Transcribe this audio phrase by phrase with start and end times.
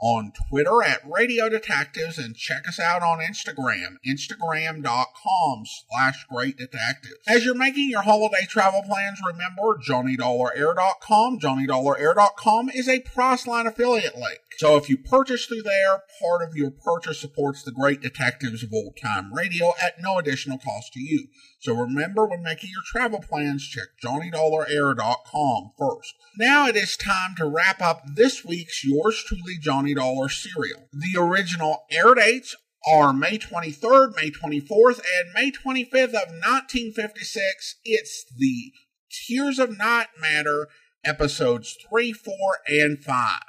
[0.00, 7.16] on Twitter at Radio Detectives and check us out on Instagram, instagram.com slash great detectives.
[7.26, 11.38] As you're making your holiday travel plans, remember JohnnyDollarAir.com.
[11.40, 14.40] JohnnyDollarAir.com is a Priceline affiliate link.
[14.58, 18.72] So if you purchase through there, part of your purchase supports the great detectives of
[18.72, 21.26] old time radio at no additional cost to you.
[21.60, 26.14] So remember when making your travel plans, check JohnnyDollarAir.com first.
[26.38, 30.88] Now it is time to wrap up this week's Yours Truly Johnny Dollar serial.
[30.92, 32.54] The original air dates
[32.86, 37.76] are May 23rd, May 24th, and May 25th of 1956.
[37.84, 38.72] It's the
[39.10, 40.68] Tears of Night Matter
[41.04, 42.34] episodes 3, 4,
[42.68, 43.40] and 5.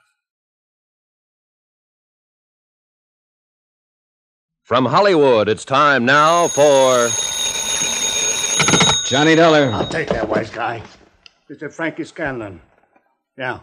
[4.63, 7.07] From Hollywood, it's time now for.
[9.05, 9.71] Johnny Dollar.
[9.71, 10.83] I'll take that, wise guy.
[11.49, 11.71] Mr.
[11.71, 12.59] Frankie Scanlon.
[13.37, 13.59] Yeah.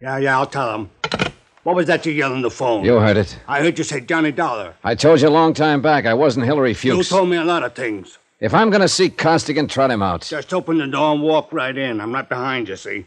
[0.00, 0.90] Yeah, yeah, I'll tell him.
[1.62, 2.84] What was that you yelled on the phone?
[2.84, 3.38] You heard it.
[3.46, 4.74] I heard you say Johnny Dollar.
[4.82, 6.96] I told you a long time back I wasn't Hillary Fuchs.
[6.96, 8.18] You told me a lot of things.
[8.40, 10.22] If I'm going to see Costigan, trot him out.
[10.22, 12.00] Just open the door and walk right in.
[12.00, 13.04] I'm right behind you, see?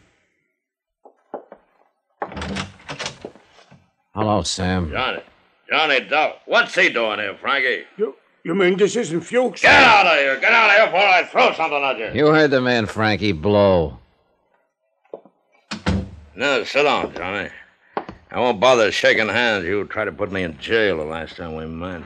[4.14, 4.88] Hello, Sam.
[4.92, 5.22] Johnny.
[5.68, 6.34] Johnny Dollar.
[6.46, 7.84] What's he doing here, Frankie?
[7.96, 9.62] You you mean this isn't Fuchs?
[9.62, 10.38] Get out of here.
[10.38, 12.26] Get out of here before I throw something at you.
[12.26, 13.32] You heard the man, Frankie.
[13.32, 13.98] Blow.
[16.36, 17.48] No, sit down, Johnny.
[18.34, 19.64] I won't bother shaking hands.
[19.64, 22.02] You tried to put me in jail the last time we met.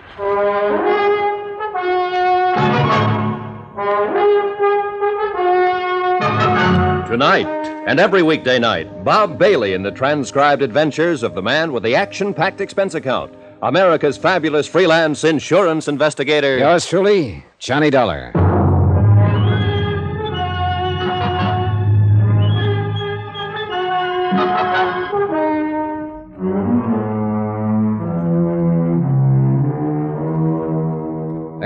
[7.09, 7.47] Tonight
[7.87, 11.95] and every weekday night, Bob Bailey in the transcribed adventures of the man with the
[11.95, 16.59] action packed expense account, America's fabulous freelance insurance investigator.
[16.59, 18.38] Yours truly, Johnny Dollar.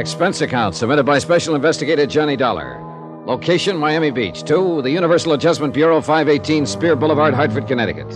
[0.02, 2.82] Expense account submitted by Special Investigator Johnny Dollar.
[3.24, 4.42] Location Miami Beach.
[4.42, 8.08] Two, the Universal Adjustment Bureau, 518 Spear Boulevard, Hartford, Connecticut.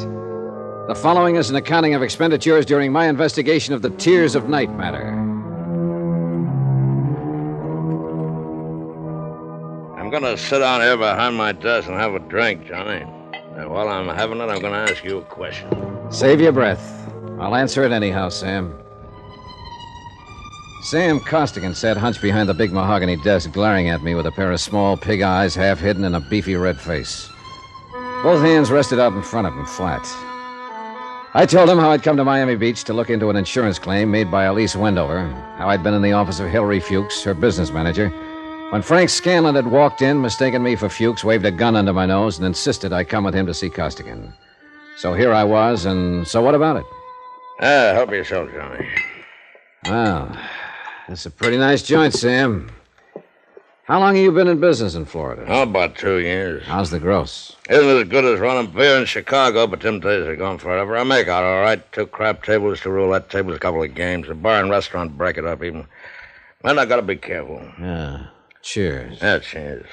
[0.88, 4.76] The following is an accounting of expenditures during my investigation of the Tears of Night
[4.76, 5.10] matter.
[9.96, 13.04] I'm going to sit down here behind my desk and have a drink, Johnny.
[13.54, 15.70] And while I'm having it, I'm going to ask you a question.
[16.10, 17.08] Save your breath.
[17.38, 18.76] I'll answer it anyhow, Sam.
[20.86, 24.52] Sam Costigan sat hunched behind the big mahogany desk, glaring at me with a pair
[24.52, 27.28] of small pig eyes half hidden in a beefy red face.
[28.22, 30.06] Both hands rested out in front of him, flat.
[31.34, 34.12] I told him how I'd come to Miami Beach to look into an insurance claim
[34.12, 35.26] made by Elise Wendover,
[35.58, 38.10] how I'd been in the office of Hillary Fuchs, her business manager,
[38.70, 42.06] when Frank Scanlon had walked in, mistaken me for Fuchs, waved a gun under my
[42.06, 44.32] nose, and insisted I come with him to see Costigan.
[44.96, 46.86] So here I was, and so what about it?
[47.60, 48.88] Ah, help yourself, Johnny.
[49.88, 50.36] Well,
[51.08, 52.70] that's a pretty nice joint, Sam.
[53.84, 55.44] How long have you been in business in Florida?
[55.46, 56.64] Oh, about two years.
[56.64, 57.54] How's the gross?
[57.70, 60.96] Isn't it as good as running beer in Chicago, but them days are gone forever.
[60.96, 61.80] I make out all right.
[61.92, 64.28] Two crap tables, two roulette tables, a couple of games.
[64.28, 65.86] A bar and restaurant break it up even.
[66.64, 67.62] Man, I gotta be careful.
[67.80, 68.26] Yeah.
[68.62, 69.18] Cheers.
[69.22, 69.86] Yeah, cheers.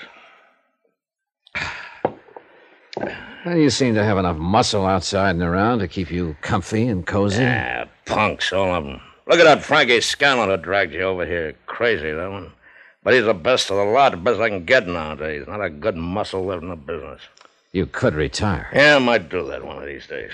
[3.45, 7.05] Well, you seem to have enough muscle outside and around to keep you comfy and
[7.05, 7.43] cozy.
[7.45, 9.01] Ah, punks, all of them.
[9.25, 11.53] Look at that Frankie Scanlon who dragged you over here.
[11.65, 12.51] Crazy, that one.
[13.03, 15.45] But he's the best of the lot, the best I can get nowadays.
[15.47, 17.21] Not a good muscle left in the business.
[17.71, 18.69] You could retire.
[18.73, 20.31] Yeah, I might do that one of these days.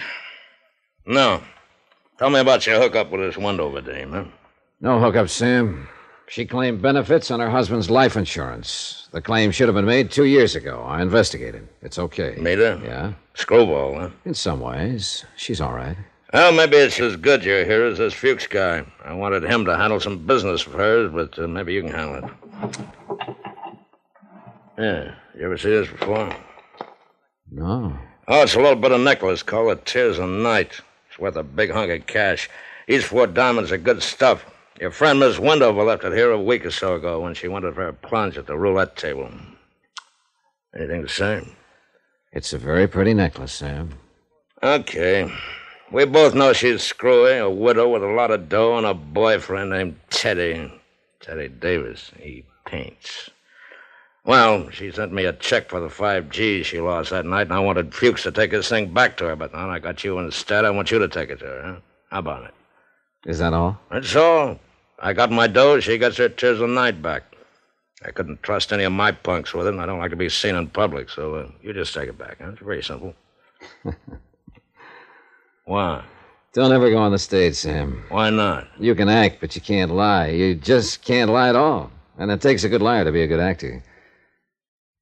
[1.06, 1.42] No.
[2.18, 4.26] Tell me about your hookup with this Wendover dame, huh?
[4.82, 5.88] No hookup, Sam.
[6.28, 9.08] She claimed benefits on her husband's life insurance.
[9.12, 10.84] The claim should have been made two years ago.
[10.86, 11.68] I investigated.
[11.82, 12.36] It's okay.
[12.40, 12.80] Made her?
[12.84, 14.10] Yeah, Screwball, huh?
[14.26, 15.26] in some ways.
[15.36, 15.98] She's all right.
[16.32, 18.86] Well, maybe it's as good you're here as this Fuchs guy.
[19.04, 22.24] I wanted him to handle some business of hers, but uh, maybe you can handle
[22.24, 22.80] it.
[24.78, 26.36] Yeah, you ever see this before?
[27.52, 27.98] No.
[28.28, 30.80] Oh, it's a little bit of necklace called the Tears of Night.
[31.10, 32.48] It's worth a big hunk of cash.
[32.88, 34.46] These four diamonds are good stuff.
[34.80, 37.74] Your friend Miss Wendover left it here a week or so ago when she wanted
[37.74, 39.32] for a plunge at the roulette table.
[40.76, 41.42] Anything to say?
[42.32, 43.96] It's a very pretty necklace, Sam.
[44.62, 45.30] Okay.
[45.92, 49.72] We both know she's screwy, a widow with a lot of dough, and a boyfriend
[49.72, 50.72] named Teddy.
[51.20, 52.12] Teddy Davis.
[52.20, 53.32] He paints.
[54.24, 57.54] Well, she sent me a check for the five G's she lost that night, and
[57.54, 60.20] I wanted Fuchs to take this thing back to her, but now I got you
[60.20, 60.64] instead.
[60.64, 61.80] I want you to take it to her, huh?
[62.12, 62.54] How about it?
[63.26, 63.80] Is that all?
[63.90, 64.60] That's all.
[65.00, 67.24] I got my dough, she gets her tears of night back.
[68.06, 70.30] I couldn't trust any of my punks with it, and I don't like to be
[70.30, 72.52] seen in public, so uh, you just take it back, huh?
[72.52, 73.16] It's very simple.
[75.70, 76.04] Why?
[76.54, 78.04] Don't ever go on the stage, Sam.
[78.10, 78.68] Why not?
[78.80, 80.30] You can act, but you can't lie.
[80.30, 81.92] You just can't lie at all.
[82.18, 83.84] And it takes a good liar to be a good actor.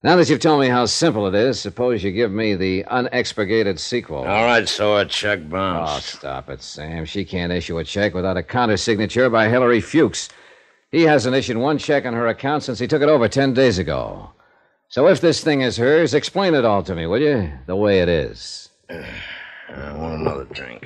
[0.03, 3.79] Now that you've told me how simple it is, suppose you give me the unexpurgated
[3.79, 4.17] sequel.
[4.17, 6.15] All right, so a check bounced.
[6.15, 7.05] Oh, stop it, Sam.
[7.05, 10.27] She can't issue a check without a countersignature by Hillary Fuchs.
[10.91, 13.77] He hasn't issued one check on her account since he took it over ten days
[13.77, 14.31] ago.
[14.89, 17.53] So if this thing is hers, explain it all to me, will you?
[17.67, 18.69] The way it is.
[19.69, 20.85] I want another drink.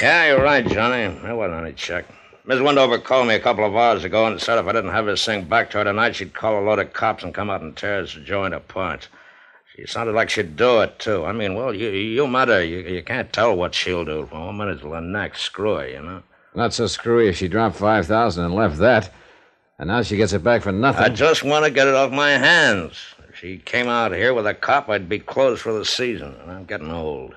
[0.00, 1.14] Yeah, you're right, Johnny.
[1.22, 2.06] There wasn't any check.
[2.46, 5.06] Miss Wendover called me a couple of hours ago and said if I didn't have
[5.06, 7.60] this thing back to her tonight, she'd call a load of cops and come out
[7.60, 9.08] and tear this joint apart.
[9.74, 11.24] She sounded like she'd do it, too.
[11.24, 12.64] I mean, well, you, you met her.
[12.64, 15.42] You, you can't tell what she'll do from one minute to the next.
[15.42, 16.22] Screw her, you know?
[16.54, 19.12] Not so screwy if she dropped 5000 and left that.
[19.78, 21.04] And now she gets it back for nothing.
[21.04, 22.96] I just want to get it off my hands.
[23.40, 26.66] She came out here with a cop, I'd be closed for the season, and I'm
[26.66, 27.34] getting old.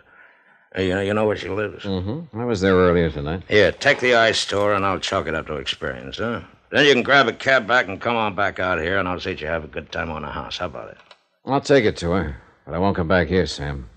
[0.78, 1.86] You know, you know where she lives?
[1.86, 2.38] Mm-hmm.
[2.38, 3.44] I was there earlier tonight.
[3.48, 6.42] Here, take the ice store, and I'll chalk it up to experience, huh?
[6.72, 9.18] Then you can grab a cab back and come on back out here, and I'll
[9.18, 10.58] see that you have a good time on the house.
[10.58, 10.98] How about it?
[11.46, 12.36] I'll take it to her,
[12.66, 13.88] but I won't come back here, Sam.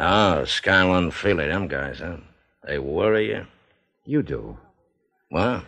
[0.00, 2.16] Oh, Scanlon, Feely, them guys, huh?
[2.66, 3.46] They worry you?
[4.04, 4.58] You do.
[5.28, 5.64] What?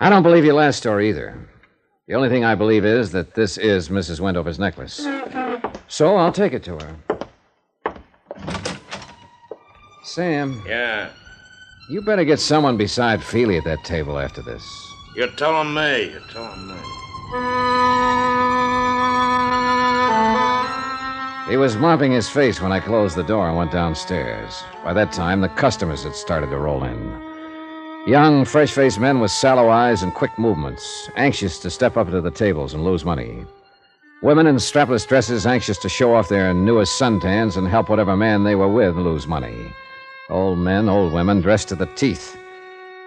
[0.00, 1.48] I don't believe your last story either.
[2.08, 4.18] The only thing I believe is that this is Mrs.
[4.20, 5.06] Wendover's necklace.
[5.88, 6.96] So I'll take it to her.
[10.04, 11.10] Sam, Yeah.
[11.88, 14.62] you better get someone beside Feely at that table after this.
[15.14, 16.10] You're telling me.
[16.10, 16.74] You're telling me.
[21.48, 24.62] He was mopping his face when I closed the door and went downstairs.
[24.84, 27.31] By that time, the customers had started to roll in.
[28.06, 32.20] Young, fresh faced men with sallow eyes and quick movements, anxious to step up to
[32.20, 33.44] the tables and lose money.
[34.22, 38.42] Women in strapless dresses, anxious to show off their newest suntans and help whatever man
[38.42, 39.72] they were with lose money.
[40.30, 42.36] Old men, old women, dressed to the teeth.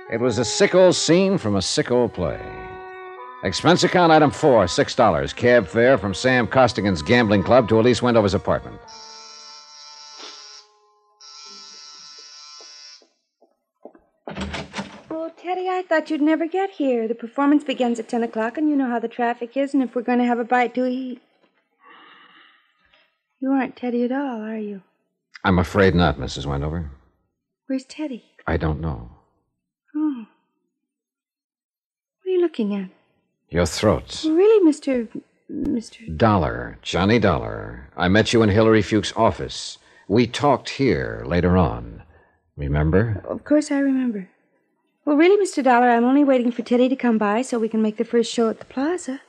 [0.10, 2.40] It was a sick old scene from a sick old play.
[3.44, 5.34] Expense account item four, six dollars.
[5.34, 8.80] Cab fare from Sam Costigan's gambling club to Elise Wendover's apartment.
[15.96, 17.08] Thought you'd never get here.
[17.08, 19.96] The performance begins at 10 o'clock, and you know how the traffic is, and if
[19.96, 21.22] we're going to have a bite to eat.
[23.40, 24.82] You aren't Teddy at all, are you?
[25.46, 26.46] I'm afraid not, Mrs.
[26.46, 26.92] Wendover.
[27.68, 28.26] Where's Teddy?
[28.46, 29.10] I don't know.
[29.96, 30.26] Oh.
[32.24, 32.90] What are you looking at?
[33.50, 34.26] Your throat.
[34.26, 35.08] Really, Mr.
[35.50, 36.18] Mr.
[36.18, 37.90] Dollar, Johnny Dollar.
[37.96, 39.78] I met you in Hillary Fuchs' office.
[40.10, 42.04] We talked here later on.
[42.58, 43.24] Remember?
[43.30, 44.28] Of course I remember.
[45.06, 45.64] Well, really, Mr.
[45.64, 48.34] Dollar, I'm only waiting for Teddy to come by so we can make the first
[48.34, 49.22] show at the plaza.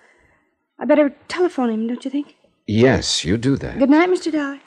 [0.79, 2.35] I better telephone him, don't you think?
[2.67, 3.79] Yes, you do that.
[3.79, 4.33] Good night, Mr.
[4.33, 4.59] Dollar.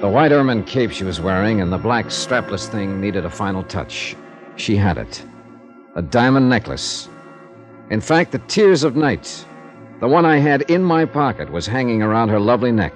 [0.00, 3.62] The white ermine cape she was wearing and the black strapless thing needed a final
[3.64, 4.16] touch.
[4.56, 5.22] She had it.
[5.94, 7.10] A diamond necklace.
[7.90, 9.44] In fact, the tears of night,
[10.00, 12.94] the one I had in my pocket, was hanging around her lovely neck.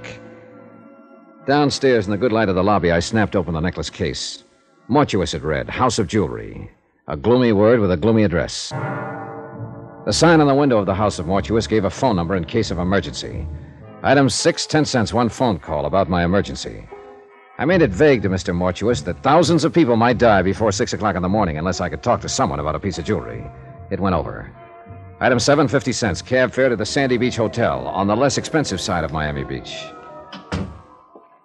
[1.47, 4.45] Downstairs in the good light of the lobby, I snapped open the necklace case.
[4.91, 6.69] Mortuus it read, House of Jewelry.
[7.07, 8.71] A gloomy word with a gloomy address.
[10.05, 12.45] The sign on the window of the House of Mortuus gave a phone number in
[12.45, 13.47] case of emergency.
[14.03, 16.85] Item six, ten cents, one phone call about my emergency.
[17.59, 18.53] I made it vague to Mr.
[18.53, 21.89] Mortuus that thousands of people might die before six o'clock in the morning unless I
[21.89, 23.45] could talk to someone about a piece of jewelry.
[23.91, 24.51] It went over.
[25.21, 28.81] Item seven, fifty cents, cab fare to the Sandy Beach Hotel on the less expensive
[28.81, 29.85] side of Miami Beach.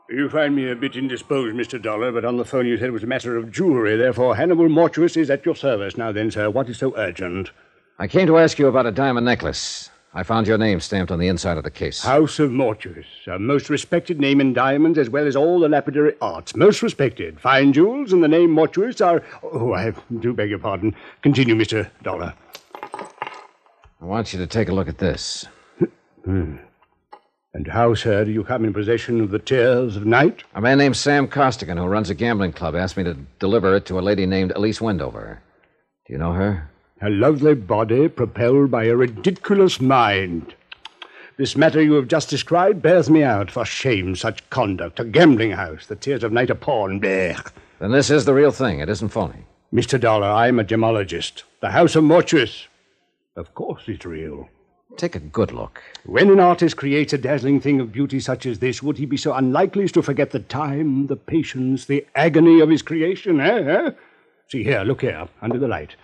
[0.09, 1.81] You find me a bit indisposed, Mr.
[1.81, 3.97] Dollar, but on the phone you said it was a matter of jewelry.
[3.97, 5.97] Therefore, Hannibal Mortuus is at your service.
[5.97, 7.51] Now then, sir, what is so urgent?
[7.99, 9.89] I came to ask you about a diamond necklace.
[10.13, 12.03] I found your name stamped on the inside of the case.
[12.03, 16.15] House of Mortuus, a most respected name in diamonds as well as all the lapidary
[16.21, 16.55] arts.
[16.55, 17.39] Most respected.
[17.41, 19.21] Fine jewels and the name Mortuus are.
[19.43, 20.95] Oh, I do beg your pardon.
[21.21, 21.89] Continue, Mr.
[22.01, 22.33] Dollar.
[24.01, 25.45] I want you to take a look at this.
[26.23, 26.57] Hmm.
[27.57, 30.43] And how, sir, do you come in possession of the tears of night?
[30.53, 33.87] A man named Sam Costigan, who runs a gambling club, asked me to deliver it
[33.87, 35.41] to a lady named Elise Wendover.
[36.05, 36.69] Do you know her?
[37.01, 40.53] A lovely body propelled by a ridiculous mind.
[41.37, 43.49] This matter you have just described bears me out.
[43.49, 44.99] For shame, such conduct.
[44.99, 45.87] A gambling house.
[45.87, 47.01] The tears of night a pawn.
[47.01, 47.51] Blech.
[47.79, 48.81] Then this is the real thing.
[48.81, 49.47] It isn't phony.
[49.73, 49.99] Mr.
[49.99, 51.41] Dollar, I'm a gemologist.
[51.61, 52.67] The House of Mortuus.
[53.35, 54.47] Of course it's real.
[54.95, 55.83] Take a good look.
[56.05, 59.17] When an artist creates a dazzling thing of beauty such as this, would he be
[59.17, 63.59] so unlikely as to forget the time, the patience, the agony of his creation, eh?
[63.59, 63.91] eh?
[64.47, 65.95] See here, look here, under the light.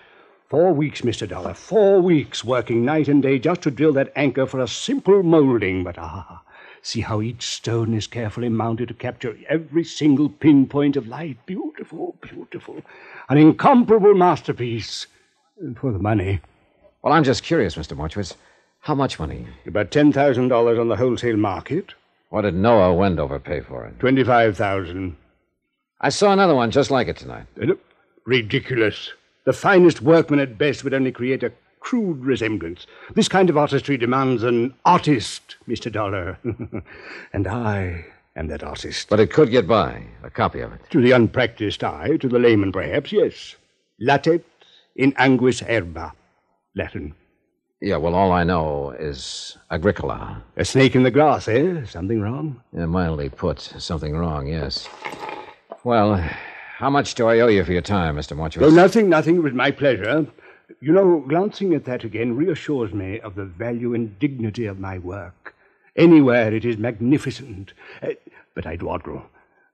[0.50, 1.28] Four weeks, Mr.
[1.28, 5.24] Dollar, four weeks working night and day just to drill that anchor for a simple
[5.24, 5.84] molding.
[5.84, 6.44] But ah,
[6.82, 11.44] see how each stone is carefully mounted to capture every single pinpoint of light.
[11.46, 12.82] Beautiful, beautiful.
[13.30, 15.08] An incomparable masterpiece.
[15.60, 16.42] And for the money.
[17.02, 17.98] Well, I'm just curious, Mr.
[17.98, 18.36] Mortuus.
[18.84, 19.48] How much money?
[19.66, 21.94] About $10,000 on the wholesale market.
[22.32, 23.98] What did Noah Wendover pay for it?
[24.02, 25.16] 25000
[26.02, 27.46] I saw another one just like it tonight.
[27.62, 27.76] Uh,
[28.26, 29.14] Ridiculous.
[29.46, 32.86] The finest workman at best would only create a crude resemblance.
[33.16, 35.90] This kind of artistry demands an artist, Mr.
[35.90, 36.38] Dollar.
[37.34, 39.08] and I am that artist.
[39.08, 40.82] But it could get by, a copy of it.
[40.90, 43.56] To the unpracticed eye, to the layman perhaps, yes.
[43.98, 44.44] Latet
[44.98, 46.12] in anguis herba.
[46.76, 47.16] Latin.
[47.84, 50.42] Yeah, well, all I know is Agricola.
[50.56, 51.84] A snake in the grass, eh?
[51.86, 52.62] Something wrong?
[52.72, 53.60] Yeah, mildly put.
[53.60, 54.88] Something wrong, yes.
[55.84, 56.16] Well,
[56.78, 58.38] how much do I owe you for your time, Mr.
[58.38, 58.62] Mortuus?
[58.62, 59.36] Oh, nothing, nothing.
[59.36, 60.26] It was my pleasure.
[60.80, 64.98] You know, glancing at that again reassures me of the value and dignity of my
[64.98, 65.54] work.
[65.98, 67.74] Anywhere it is magnificent.
[68.02, 68.12] Uh,
[68.56, 69.24] but I dawdle.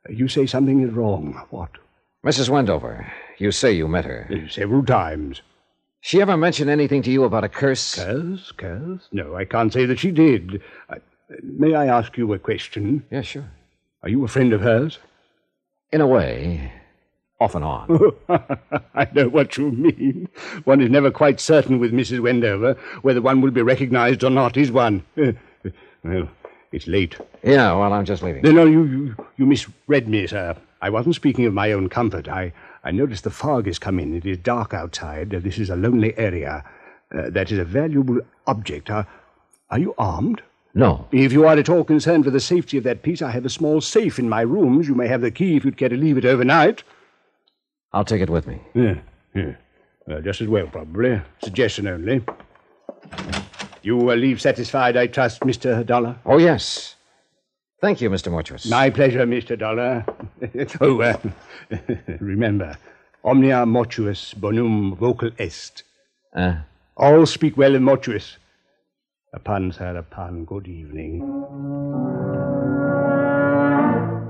[0.09, 1.39] You say something is wrong.
[1.51, 1.77] What?
[2.25, 2.49] Mrs.
[2.49, 4.47] Wendover, you say you met her.
[4.49, 5.43] Several times.
[6.01, 7.95] She ever mentioned anything to you about a curse?
[7.95, 8.51] Curse?
[8.53, 9.07] Curse?
[9.11, 10.61] No, I can't say that she did.
[10.89, 10.97] I,
[11.43, 13.05] may I ask you a question?
[13.11, 13.49] Yeah, sure.
[14.03, 14.99] Are you a friend of hers?
[15.91, 16.71] In a way,
[17.39, 18.13] off and on.
[18.95, 20.29] I know what you mean.
[20.63, 22.21] One is never quite certain with Mrs.
[22.21, 25.03] Wendover whether one will be recognized or not, is one?
[26.03, 26.29] well,
[26.71, 27.17] it's late.
[27.43, 28.43] yeah, well, I'm just leaving.
[28.43, 30.55] No, no, you, you, you misread me, sir.
[30.81, 32.27] I wasn't speaking of my own comfort.
[32.29, 34.15] I, I noticed the fog has come in.
[34.15, 35.29] It is dark outside.
[35.31, 36.63] This is a lonely area.
[37.13, 38.89] Uh, that is a valuable object.
[38.89, 39.07] Are,
[39.69, 40.41] are you armed?
[40.73, 41.07] No.
[41.11, 43.49] If you are at all concerned for the safety of that piece, I have a
[43.49, 44.87] small safe in my rooms.
[44.87, 46.83] You may have the key if you'd care to leave it overnight.
[47.91, 48.61] I'll take it with me.
[48.75, 48.99] Yeah,
[49.33, 49.55] yeah.
[50.09, 51.21] Uh, just as well, probably.
[51.43, 52.23] Suggestion only.
[53.81, 55.85] You will leave satisfied, I trust, Mr.
[55.85, 56.17] Dollar?
[56.25, 56.95] Oh, yes.
[57.81, 58.29] Thank you, Mr.
[58.31, 58.69] Mortuus.
[58.69, 59.57] My pleasure, Mr.
[59.57, 60.05] Dollar.
[60.81, 61.17] oh, uh,
[62.19, 62.77] remember,
[63.23, 65.83] omnia mortuus bonum vocal est.
[66.35, 66.55] Uh,
[66.97, 68.35] All speak well in mortuus.
[69.33, 70.43] A pun, sir, a pun.
[70.43, 71.19] Good evening.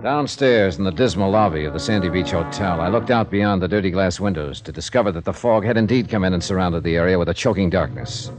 [0.04, 3.68] Downstairs in the dismal lobby of the Sandy Beach Hotel, I looked out beyond the
[3.68, 6.96] dirty glass windows to discover that the fog had indeed come in and surrounded the
[6.96, 8.32] area with a choking darkness.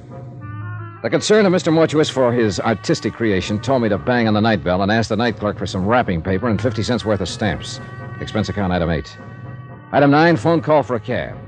[1.03, 1.73] The concern of Mr.
[1.73, 5.09] Mortuus for his artistic creation told me to bang on the night bell and ask
[5.09, 7.81] the night clerk for some wrapping paper and 50 cents worth of stamps.
[8.21, 9.17] Expense account item 8.
[9.93, 11.39] Item 9, phone call for a cab.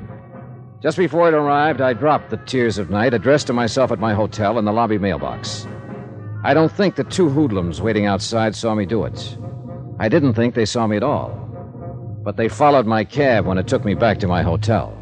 [0.80, 4.14] Just before it arrived, I dropped the Tears of Night addressed to myself at my
[4.14, 5.66] hotel in the lobby mailbox.
[6.42, 9.36] I don't think the two hoodlums waiting outside saw me do it.
[9.98, 11.28] I didn't think they saw me at all.
[12.24, 14.96] But they followed my cab when it took me back to my hotel.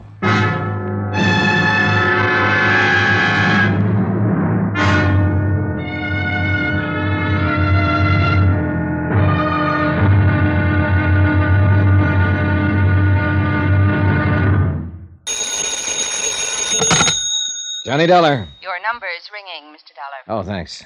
[18.00, 18.49] Johnny Dollar.
[18.62, 19.92] Your number is ringing, Mr.
[19.95, 20.40] Dollar.
[20.40, 20.83] Oh, thanks.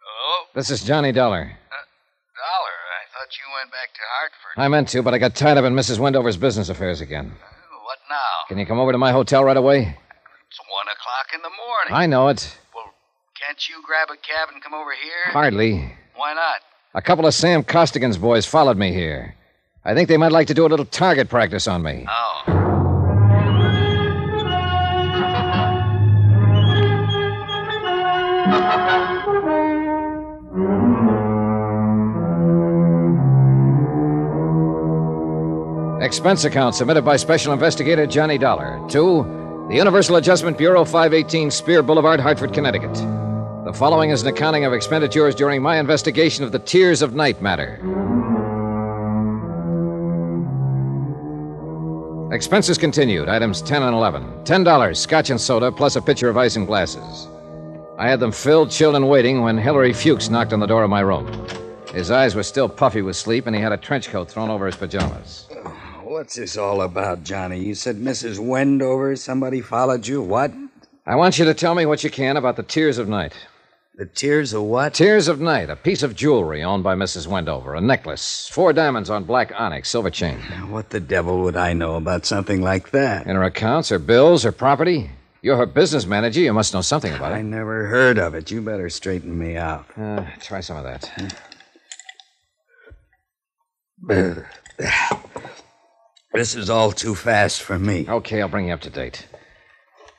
[0.00, 0.46] Hello?
[0.54, 1.42] This is Johnny Dollar.
[1.42, 4.56] Uh, Dollar, I thought you went back to Hartford.
[4.56, 5.98] I meant to, but I got tied up in Mrs.
[5.98, 7.26] Wendover's business affairs again.
[7.26, 8.16] Uh, what now?
[8.48, 9.80] Can you come over to my hotel right away?
[9.80, 11.92] It's one o'clock in the morning.
[11.92, 12.58] I know it.
[12.74, 12.86] Well,
[13.38, 15.30] can't you grab a cab and come over here?
[15.30, 15.92] Hardly.
[16.16, 16.62] Why not?
[16.94, 19.34] A couple of Sam Costigan's boys followed me here.
[19.84, 22.06] I think they might like to do a little target practice on me.
[22.08, 22.57] Oh.
[36.08, 41.82] Expense account submitted by Special Investigator Johnny Dollar to the Universal Adjustment Bureau, 518 Spear
[41.82, 42.94] Boulevard, Hartford, Connecticut.
[43.66, 47.42] The following is an accounting of expenditures during my investigation of the Tears of Night
[47.42, 47.74] matter.
[52.32, 53.28] Expenses continued.
[53.28, 54.22] Items 10 and 11.
[54.44, 57.28] $10, scotch and soda, plus a pitcher of ice and glasses.
[57.98, 60.90] I had them filled, chilled, and waiting when Hilary Fuchs knocked on the door of
[60.90, 61.26] my room.
[61.92, 64.66] His eyes were still puffy with sleep, and he had a trench coat thrown over
[64.66, 65.48] his pajamas.
[66.04, 67.58] What's this all about, Johnny?
[67.58, 68.38] You said Mrs.
[68.38, 70.22] Wendover, somebody followed you.
[70.22, 70.52] What?
[71.06, 73.32] I want you to tell me what you can about the Tears of Night.
[73.96, 74.94] The tears of what?
[74.94, 77.26] Tears of Night, a piece of jewelry owned by Mrs.
[77.26, 80.38] Wendover, a necklace, four diamonds on black onyx, silver chain.
[80.70, 83.26] What the devil would I know about something like that?
[83.26, 85.10] In her accounts, her bills, her property.
[85.40, 86.40] You're her business manager.
[86.40, 87.36] You must know something about it.
[87.36, 88.50] I never heard of it.
[88.50, 89.86] You better straighten me out.
[89.96, 91.44] Uh, try some of that.
[96.34, 98.06] This is all too fast for me.
[98.08, 99.26] Okay, I'll bring you up to date.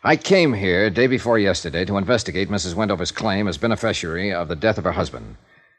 [0.04, 2.74] I came here day before yesterday to investigate Mrs.
[2.74, 5.38] Wendover's claim as beneficiary of the death of her husband.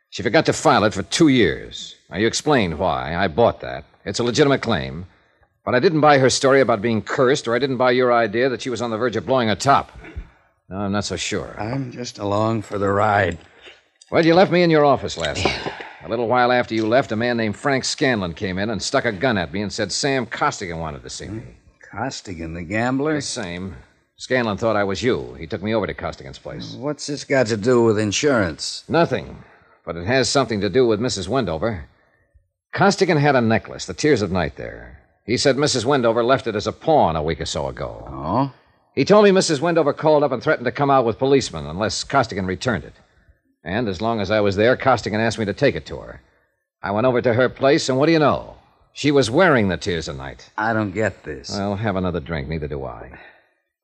[0.08, 1.96] She forgot to file it for two years.
[2.08, 3.16] Now, you explained why.
[3.16, 3.84] I bought that.
[4.04, 5.06] It's a legitimate claim.
[5.64, 8.48] But I didn't buy her story about being cursed, or I didn't buy your idea
[8.48, 9.96] that she was on the verge of blowing her top.
[10.68, 11.54] No, I'm not so sure.
[11.58, 13.38] I'm just along for the ride.
[14.10, 15.72] Well, you left me in your office last night.
[16.02, 19.04] A little while after you left, a man named Frank Scanlon came in and stuck
[19.04, 21.42] a gun at me and said Sam Costigan wanted to see me.
[21.90, 23.16] Costigan, the gambler?
[23.16, 23.76] The same.
[24.16, 25.34] Scanlon thought I was you.
[25.34, 26.74] He took me over to Costigan's place.
[26.74, 28.84] What's this got to do with insurance?
[28.88, 29.44] Nothing.
[29.84, 31.28] But it has something to do with Mrs.
[31.28, 31.86] Wendover.
[32.72, 34.99] Costigan had a necklace, the Tears of Night there.
[35.30, 35.84] He said Mrs.
[35.84, 38.04] Wendover left it as a pawn a week or so ago.
[38.10, 38.52] Oh?
[38.96, 39.60] He told me Mrs.
[39.60, 42.94] Wendover called up and threatened to come out with policemen unless Costigan returned it.
[43.62, 46.20] And as long as I was there, Costigan asked me to take it to her.
[46.82, 48.56] I went over to her place, and what do you know?
[48.92, 50.50] She was wearing the Tears of Night.
[50.58, 51.48] I don't get this.
[51.52, 53.16] Well, have another drink, neither do I.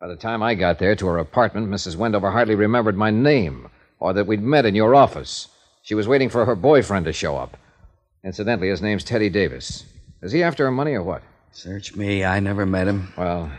[0.01, 1.95] By the time I got there to her apartment, Mrs.
[1.95, 5.47] Wendover hardly remembered my name or that we'd met in your office.
[5.85, 7.57] She was waiting for her boyfriend to show up.
[8.25, 9.85] Incidentally, his name's Teddy Davis.
[10.23, 11.23] Is he after her money or what?
[11.57, 12.23] Search me.
[12.23, 13.15] I never met him.
[13.17, 13.51] Well,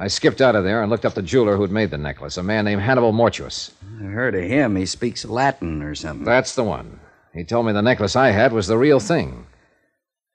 [0.00, 2.42] I skipped out of there and looked up the jeweler who'd made the necklace, a
[2.42, 3.70] man named Hannibal Mortuus.
[4.00, 4.76] I heard of him.
[4.76, 6.24] He speaks Latin or something.
[6.24, 7.00] That's the one.
[7.34, 9.46] He told me the necklace I had was the real thing.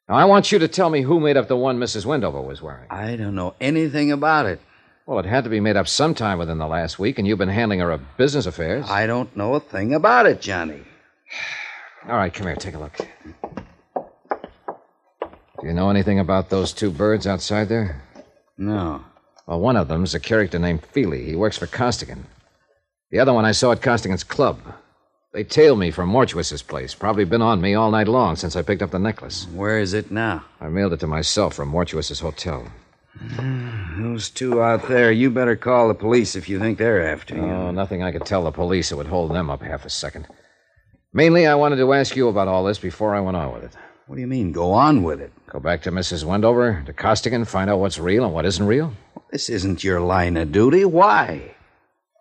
[0.08, 2.06] Now, I want you to tell me who made up the one Mrs.
[2.06, 2.86] Wendover was wearing.
[2.92, 4.62] I don't know anything about it.
[5.08, 7.50] Well, it had to be made up sometime within the last week, and you've been
[7.50, 8.88] handling her business affairs.
[8.88, 10.84] I don't know a thing about it, Johnny.
[12.08, 13.00] All right, come here, take a look.
[15.62, 18.02] Do you know anything about those two birds outside there?
[18.58, 19.04] No.
[19.46, 21.26] Well, one of them's a character named Feely.
[21.26, 22.26] He works for Costigan.
[23.12, 24.60] The other one I saw at Costigan's club.
[25.34, 26.96] They tailed me from Mortuus's place.
[26.96, 29.48] Probably been on me all night long since I picked up the necklace.
[29.54, 30.46] Where is it now?
[30.62, 32.66] I mailed it to myself from Mortuus's hotel.
[34.00, 37.42] Those two out there, you better call the police if you think they're after you.
[37.42, 40.28] Oh, nothing I could tell the police that would hold them up half a second.
[41.12, 43.76] Mainly, I wanted to ask you about all this before I went on with it.
[44.10, 45.32] What do you mean, go on with it?
[45.52, 46.24] Go back to Mrs.
[46.24, 48.92] Wendover, to Costigan, find out what's real and what isn't real?
[49.30, 50.84] This isn't your line of duty.
[50.84, 51.54] Why?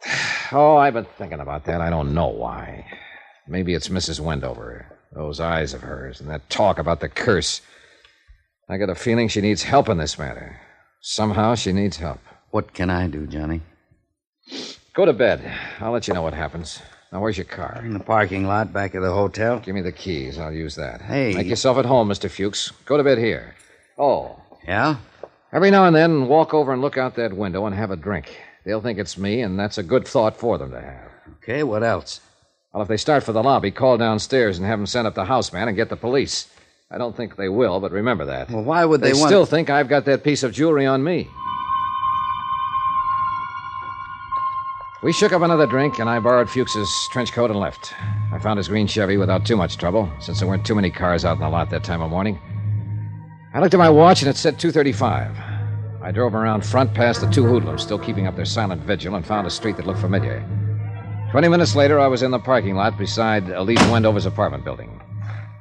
[0.53, 1.83] Oh, I've been thinking about that.
[1.83, 2.87] I don't know why.
[3.47, 4.21] Maybe it's Mrs.
[4.21, 4.87] Wendover.
[5.13, 7.61] Those eyes of hers and that talk about the curse.
[8.69, 10.59] I got a feeling she needs help in this matter.
[11.03, 12.21] Somehow she needs help.
[12.51, 13.61] What can I do, Johnny?
[14.95, 15.41] Go to bed.
[15.81, 16.81] I'll let you know what happens.
[17.11, 17.81] Now, where's your car?
[17.85, 19.61] In the parking lot back of the hotel.
[19.61, 20.39] Give me the keys.
[20.39, 21.01] I'll use that.
[21.01, 21.33] Hey.
[21.35, 22.31] Make yourself at home, Mr.
[22.31, 22.71] Fuchs.
[22.85, 23.55] Go to bed here.
[23.97, 24.39] Oh.
[24.67, 24.97] Yeah?
[25.51, 28.37] Every now and then, walk over and look out that window and have a drink.
[28.65, 31.11] They'll think it's me, and that's a good thought for them to have.
[31.43, 32.21] Okay, what else?
[32.75, 35.25] Well, if they start for the lobby, call downstairs and have them send up the
[35.25, 36.49] houseman and get the police.
[36.91, 38.51] I don't think they will, but remember that.
[38.51, 39.29] Well, why would they, they want...
[39.29, 41.29] still think I've got that piece of jewelry on me.
[45.01, 47.95] We shook up another drink, and I borrowed Fuchs's trench coat and left.
[48.33, 51.25] I found his green Chevy without too much trouble, since there weren't too many cars
[51.25, 52.37] out in the lot that time of morning.
[53.55, 55.37] I looked at my watch, and it said 235.
[56.03, 59.25] I drove around front past the two hoodlums, still keeping up their silent vigil, and
[59.25, 60.45] found a street that looked familiar.
[61.31, 65.01] Twenty minutes later, I was in the parking lot beside Elise Wendover's apartment building.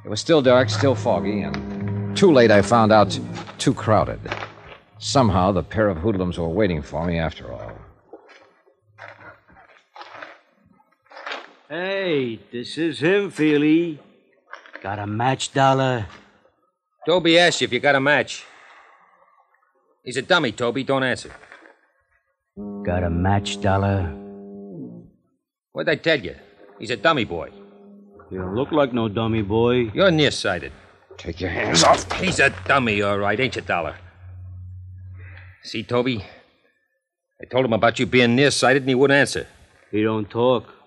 [0.04, 3.16] It was still dark, still foggy, and too late I found out
[3.58, 4.18] too crowded.
[4.98, 7.70] Somehow, the pair of hoodlums were waiting for me after all.
[11.68, 14.00] Hey, this is him, Feely.
[14.82, 16.06] Got a match dollar?
[17.06, 18.46] Toby asked you if you got a match.
[20.02, 20.82] He's a dummy, Toby.
[20.82, 21.30] Don't answer.
[22.86, 24.14] Got a match dollar?
[25.72, 26.36] What'd I tell you?
[26.78, 27.50] He's a dummy boy.
[28.30, 29.90] You don't look like no dummy boy.
[29.92, 30.72] You're nearsighted.
[31.18, 32.10] Take your hands off.
[32.12, 33.96] He's a dummy, all right, ain't you, Dollar?
[35.64, 36.24] See, Toby?
[37.42, 39.46] I told him about you being nearsighted and he wouldn't answer.
[39.90, 40.77] He don't talk.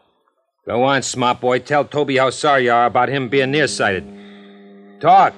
[0.65, 1.60] Go on, smart boy.
[1.60, 4.06] Tell Toby how sorry you are about him being nearsighted.
[5.00, 5.34] Talk.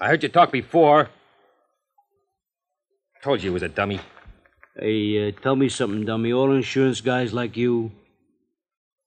[0.00, 1.08] I heard you talk before.
[3.22, 4.00] Told you he was a dummy.
[4.76, 6.32] Hey, uh, tell me something, dummy.
[6.32, 7.92] All insurance guys like you?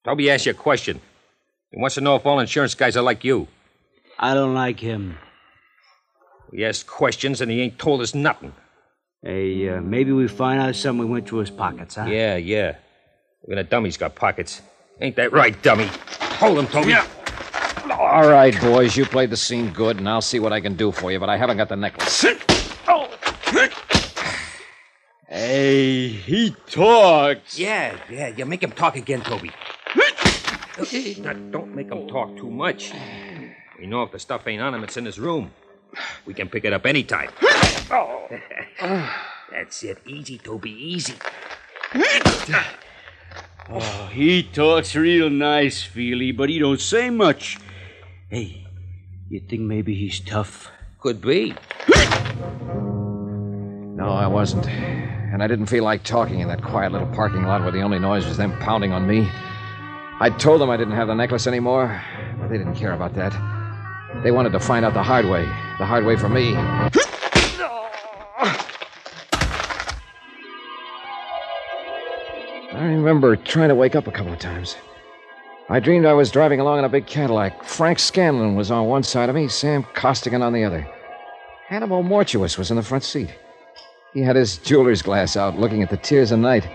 [0.06, 1.02] Toby asked you a question.
[1.71, 3.47] He wants to know if all insurance guys are like you.
[4.17, 5.17] I don't like him.
[6.52, 8.54] We asked questions and he ain't told us nothing.
[9.24, 12.06] Hey, uh, maybe we find out something we went through his pockets, huh?
[12.06, 12.76] Yeah, yeah.
[13.45, 14.62] Even a dummy's got pockets.
[15.02, 15.90] Ain't that right, dummy?
[16.38, 16.92] Hold him, Toby.
[16.92, 17.08] Yeah.
[17.90, 20.92] All right, boys, you played the scene good, and I'll see what I can do
[20.92, 22.26] for you, but I haven't got the necklace.
[22.88, 23.10] Oh.
[25.28, 27.58] Hey, he talks.
[27.58, 29.52] Yeah, yeah, you make him talk again, Toby.
[31.20, 32.92] now, don't make him talk too much.
[33.80, 35.52] We know if the stuff ain't on him, it's in his room.
[36.26, 37.30] We can pick it up anytime.
[39.52, 39.98] That's it.
[40.06, 41.16] Easy, Toby, easy.
[43.73, 47.57] Oh, he talks real nice, Feely, but he don't say much.
[48.29, 48.67] Hey,
[49.29, 50.69] you think maybe he's tough?
[50.99, 51.55] Could be.
[53.95, 54.67] No, I wasn't.
[54.67, 57.99] And I didn't feel like talking in that quiet little parking lot where the only
[57.99, 59.29] noise was them pounding on me.
[60.19, 62.01] I told them I didn't have the necklace anymore,
[62.39, 63.34] but they didn't care about that.
[64.21, 65.45] They wanted to find out the hard way.
[65.79, 66.53] The hard way for me.
[72.82, 74.76] I remember trying to wake up a couple of times.
[75.70, 77.63] I dreamed I was driving along in a big Cadillac.
[77.63, 80.89] Frank Scanlon was on one side of me, Sam Costigan on the other.
[81.67, 83.36] Hannibal Mortuus was in the front seat.
[84.15, 86.67] He had his jeweler's glass out, looking at the tears of night.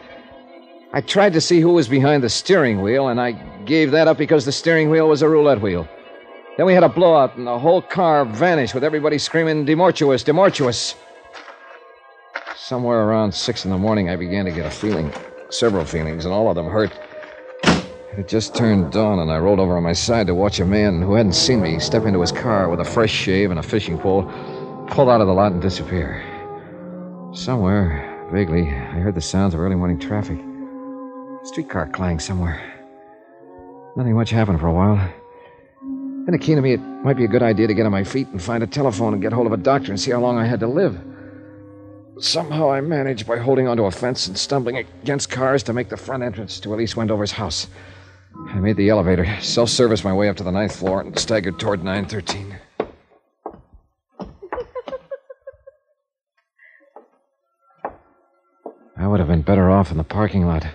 [0.93, 3.33] I tried to see who was behind the steering wheel, and I
[3.65, 5.89] gave that up because the steering wheel was a roulette wheel.
[6.57, 10.95] Then we had a blowout, and the whole car vanished with everybody screaming, Demortuous, Demortuous.
[12.55, 15.13] Somewhere around six in the morning, I began to get a feeling,
[15.59, 16.93] several feelings, and all of them hurt.
[18.17, 21.03] It just turned dawn, and I rolled over on my side to watch a man
[21.03, 23.99] who hadn't seen me step into his car with a fresh shave and a fishing
[23.99, 24.23] pole,
[24.89, 26.23] pull out of the lot, and disappear.
[27.35, 30.39] Somewhere, vaguely, I heard the sounds of early morning traffic.
[31.45, 32.61] Streetcar clanged somewhere.
[33.97, 34.97] Nothing much happened for a while.
[36.27, 38.05] Then it came to me it might be a good idea to get on my
[38.05, 40.39] feet and find a telephone and get hold of a doctor and see how long
[40.39, 40.99] I had to live.
[42.19, 45.99] Somehow I managed by holding onto a fence and stumbling against cars to make the
[45.99, 47.67] front entrance to Elise Wendover's house.
[48.49, 51.59] I made the elevator, self service my way up to the ninth floor, and staggered
[51.59, 52.59] toward 913.
[58.97, 60.67] I would have been better off in the parking lot.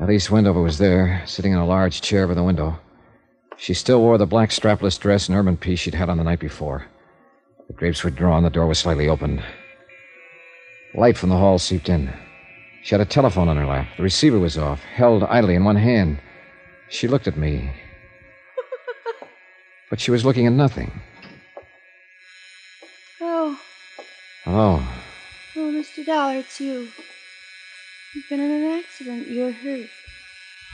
[0.00, 2.78] Elise Wendover was there, sitting in a large chair by the window.
[3.56, 6.38] She still wore the black strapless dress and ermine piece she'd had on the night
[6.38, 6.86] before.
[7.66, 9.42] The drapes were drawn, the door was slightly open.
[10.94, 12.12] Light from the hall seeped in.
[12.82, 13.88] She had a telephone on her lap.
[13.96, 16.18] The receiver was off, held idly in one hand.
[16.88, 17.70] She looked at me.
[19.90, 21.00] But she was looking at nothing.
[23.20, 23.58] Oh,
[24.44, 24.78] Hello.
[24.80, 25.02] oh,
[25.56, 26.06] oh Mr.
[26.06, 26.88] Dollar, it's you.
[28.14, 29.28] You've been in an accident.
[29.28, 29.88] You're hurt.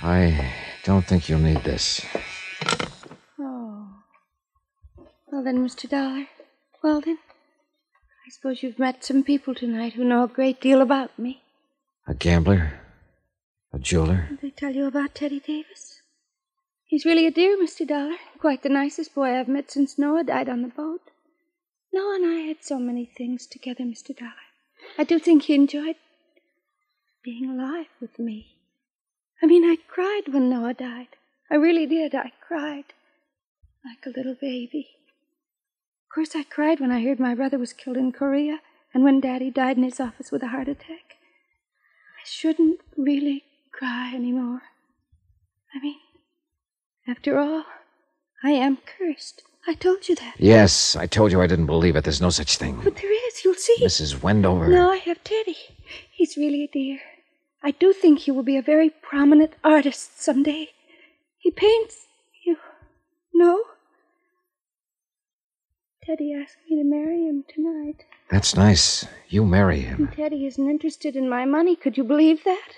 [0.03, 0.53] I
[0.85, 2.05] don't think you'll need this.
[3.39, 3.89] Oh.
[5.29, 5.89] Well then, Mr.
[5.89, 6.27] Dollar.
[6.83, 7.19] Well then.
[8.27, 11.43] I suppose you've met some people tonight who know a great deal about me.
[12.09, 12.81] A gambler?
[13.73, 14.27] A jeweler?
[14.29, 16.01] Did they tell you about Teddy Davis?
[16.87, 17.87] He's really a dear, Mr.
[17.87, 18.17] Dollar.
[18.41, 21.03] Quite the nicest boy I've met since Noah died on the boat.
[21.93, 24.17] Noah and I had so many things together, Mr.
[24.17, 24.33] Dollar.
[24.99, 25.97] I do think he enjoyed
[27.23, 28.57] being alive with me.
[29.41, 31.09] I mean, I cried when Noah died.
[31.49, 32.13] I really did.
[32.13, 32.87] I cried
[33.85, 34.96] like a little baby.
[36.09, 38.61] Of course, I cried when I heard my brother was killed in Korea
[38.95, 41.17] and when Daddy died in his office with a heart attack.
[42.19, 44.63] I shouldn't really cry anymore.
[45.75, 45.99] I mean,
[47.07, 47.65] after all,
[48.43, 49.43] I am cursed.
[49.69, 50.35] I told you that.
[50.39, 52.05] Yes, I told you I didn't believe it.
[52.05, 52.81] There's no such thing.
[52.83, 53.77] But there is, you'll see.
[53.83, 54.23] Mrs.
[54.23, 54.69] Wendover.
[54.69, 55.57] No, I have Teddy.
[56.13, 57.01] He's really a dear.
[57.63, 60.69] I do think he will be a very prominent artist someday.
[61.39, 62.07] He paints.
[62.45, 62.57] You
[63.35, 63.61] know?
[66.07, 68.05] Teddy asked me to marry him tonight.
[68.31, 69.07] That's nice.
[69.29, 70.07] You marry him.
[70.07, 71.75] And Teddy isn't interested in my money.
[71.75, 72.69] Could you believe that?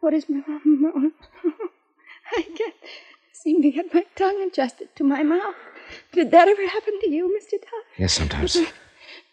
[0.00, 0.42] What is my.
[0.64, 1.12] Mom?
[2.36, 2.74] I can't
[3.32, 5.54] seem to get my tongue adjusted to my mouth.
[6.10, 7.60] Did that ever happen to you, Mr.
[7.60, 7.84] Todd?
[7.96, 8.56] Yes, sometimes.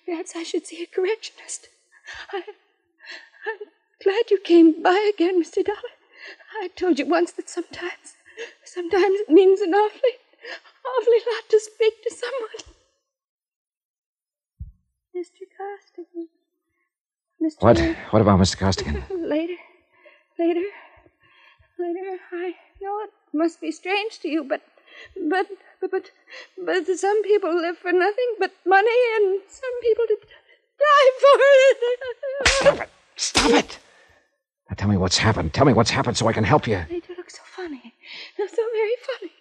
[0.05, 1.69] Perhaps I should see a correctionist.
[2.31, 2.43] I,
[3.47, 3.67] I'm
[4.03, 5.65] glad you came by again, Mr.
[5.65, 5.95] Dollar.
[6.61, 8.17] I told you once that sometimes,
[8.63, 10.15] sometimes it means an awfully,
[10.85, 12.74] awfully lot to speak to someone.
[15.15, 15.47] Mr.
[15.55, 16.27] Costigan.
[17.41, 17.61] Mr.
[17.61, 17.79] What?
[18.11, 18.57] What about Mr.
[18.57, 19.01] Costigan?
[19.09, 19.55] Later,
[20.37, 20.67] later,
[21.79, 22.17] later.
[22.33, 24.61] I know it must be strange to you, but,
[25.29, 25.47] but,
[25.79, 26.11] but, but,
[26.65, 31.79] but some people live for nothing but money, and some people die for it.
[32.47, 32.89] Stop it!
[33.15, 33.79] Stop it!
[34.69, 35.53] Now tell me what's happened.
[35.53, 36.83] Tell me what's happened so I can help you.
[36.89, 37.93] They do look so funny.
[38.37, 39.31] They're so very funny.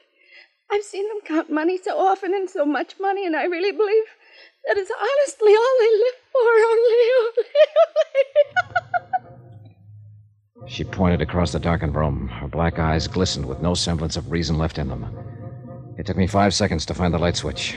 [0.70, 4.04] I've seen them count money so often and so much money, and I really believe
[4.66, 6.50] that is honestly all I live for.
[6.72, 8.44] Only, only, only.
[10.66, 12.28] She pointed across the darkened room.
[12.28, 15.04] Her black eyes glistened with no semblance of reason left in them.
[15.98, 17.76] It took me five seconds to find the light switch.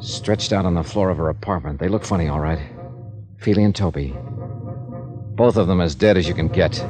[0.00, 2.60] Stretched out on the floor of her apartment, they look funny, all right.
[3.38, 4.14] Feely and Toby.
[5.34, 6.84] Both of them as dead as you can get.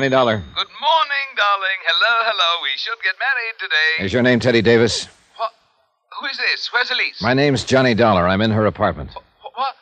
[0.00, 0.36] Johnny Dollar.
[0.38, 1.78] Good morning, darling.
[1.84, 2.62] Hello, hello.
[2.62, 4.02] We should get married today.
[4.06, 5.06] Is your name Teddy Davis?
[5.36, 5.50] What?
[6.18, 6.70] Who is this?
[6.72, 7.20] Where's Elise?
[7.20, 8.26] My name's Johnny Dollar.
[8.26, 9.10] I'm in her apartment.
[9.10, 9.74] Wh- What?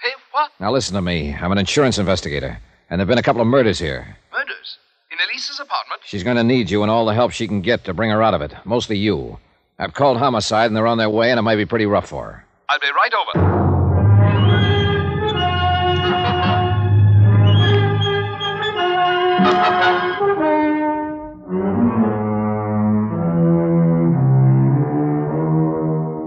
[0.00, 0.52] Hey, what?
[0.60, 1.34] Now listen to me.
[1.34, 2.56] I'm an insurance investigator,
[2.88, 4.16] and there've been a couple of murders here.
[4.32, 4.78] Murders?
[5.10, 6.02] In Elise's apartment?
[6.04, 8.22] She's going to need you and all the help she can get to bring her
[8.22, 8.54] out of it.
[8.64, 9.40] Mostly you.
[9.80, 12.22] I've called homicide, and they're on their way, and it might be pretty rough for
[12.30, 12.44] her.
[12.68, 13.73] I'll be right over.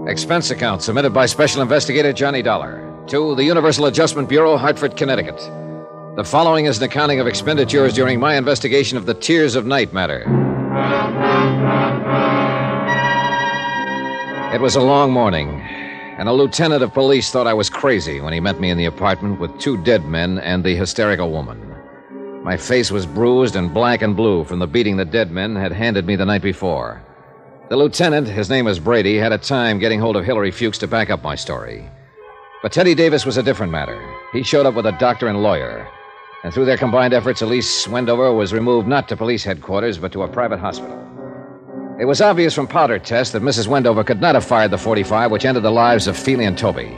[0.08, 5.38] Expense account submitted by Special Investigator Johnny Dollar to the Universal Adjustment Bureau, Hartford, Connecticut.
[6.16, 9.92] The following is an accounting of expenditures during my investigation of the Tears of Night
[9.92, 10.22] matter.
[14.52, 15.60] It was a long morning,
[16.18, 18.86] and a lieutenant of police thought I was crazy when he met me in the
[18.86, 21.67] apartment with two dead men and the hysterical woman.
[22.48, 25.70] My face was bruised and black and blue from the beating the dead men had
[25.70, 27.02] handed me the night before.
[27.68, 30.86] The lieutenant, his name was Brady, had a time getting hold of Hillary Fuchs to
[30.86, 31.90] back up my story.
[32.62, 34.02] But Teddy Davis was a different matter.
[34.32, 35.86] He showed up with a doctor and lawyer.
[36.42, 40.22] And through their combined efforts, Elise Wendover was removed not to police headquarters, but to
[40.22, 40.96] a private hospital.
[42.00, 43.68] It was obvious from powder tests that Mrs.
[43.68, 46.96] Wendover could not have fired the 45 which ended the lives of Feely and Toby.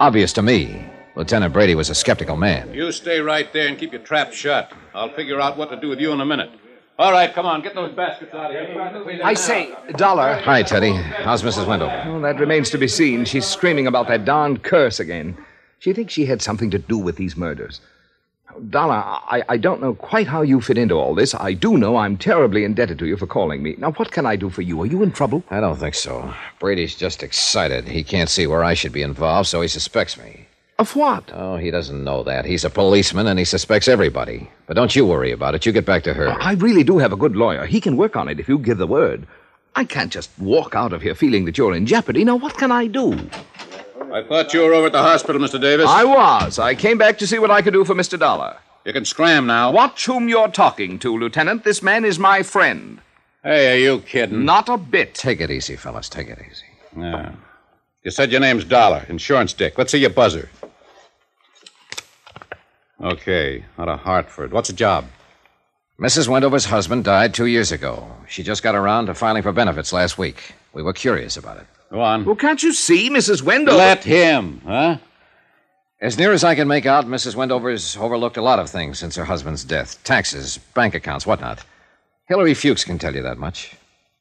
[0.00, 0.86] Obvious to me.
[1.16, 2.74] Lieutenant Brady was a skeptical man.
[2.74, 4.70] You stay right there and keep your trap shut.
[4.94, 6.50] I'll figure out what to do with you in a minute.
[6.98, 9.20] All right, come on, get those baskets out of here.
[9.24, 10.34] I say, Dollar.
[10.34, 10.92] Hi, Teddy.
[10.92, 11.66] How's Mrs.
[11.66, 12.02] Wendover?
[12.06, 13.24] Well, that remains to be seen.
[13.24, 15.38] She's screaming about that darned curse again.
[15.78, 17.80] She thinks she had something to do with these murders.
[18.68, 21.34] Dollar, I, I don't know quite how you fit into all this.
[21.34, 23.74] I do know I'm terribly indebted to you for calling me.
[23.78, 24.82] Now, what can I do for you?
[24.82, 25.44] Are you in trouble?
[25.50, 26.34] I don't think so.
[26.58, 27.88] Brady's just excited.
[27.88, 30.46] He can't see where I should be involved, so he suspects me.
[30.78, 31.30] Of what?
[31.32, 32.44] Oh, he doesn't know that.
[32.44, 34.50] He's a policeman and he suspects everybody.
[34.66, 35.64] But don't you worry about it.
[35.64, 36.28] You get back to her.
[36.28, 37.64] I really do have a good lawyer.
[37.64, 39.26] He can work on it if you give the word.
[39.74, 42.24] I can't just walk out of here feeling that you're in jeopardy.
[42.24, 43.12] Now, what can I do?
[44.12, 45.60] I thought you were over at the hospital, Mr.
[45.60, 45.86] Davis.
[45.88, 46.58] I was.
[46.58, 48.18] I came back to see what I could do for Mr.
[48.18, 48.56] Dollar.
[48.84, 49.72] You can scram now.
[49.72, 51.64] Watch whom you're talking to, Lieutenant.
[51.64, 53.00] This man is my friend.
[53.42, 54.44] Hey, are you kidding?
[54.44, 55.14] Not a bit.
[55.14, 56.08] Take it easy, fellas.
[56.08, 56.64] Take it easy.
[56.96, 57.32] Yeah.
[58.04, 59.76] You said your name's Dollar, insurance dick.
[59.76, 60.48] Let's see your buzzer.
[63.00, 64.52] Okay, out of Hartford.
[64.52, 65.04] What's the job?
[66.00, 66.28] Mrs.
[66.28, 68.06] Wendover's husband died two years ago.
[68.28, 70.54] She just got around to filing for benefits last week.
[70.72, 71.66] We were curious about it.
[71.90, 72.24] Go on.
[72.24, 73.42] Well, can't you see, Mrs.
[73.42, 73.78] Wendover?
[73.78, 74.98] Let him, huh?
[76.00, 77.34] As near as I can make out, Mrs.
[77.34, 81.64] Wendover's overlooked a lot of things since her husband's death taxes, bank accounts, whatnot.
[82.28, 83.74] Hillary Fuchs can tell you that much.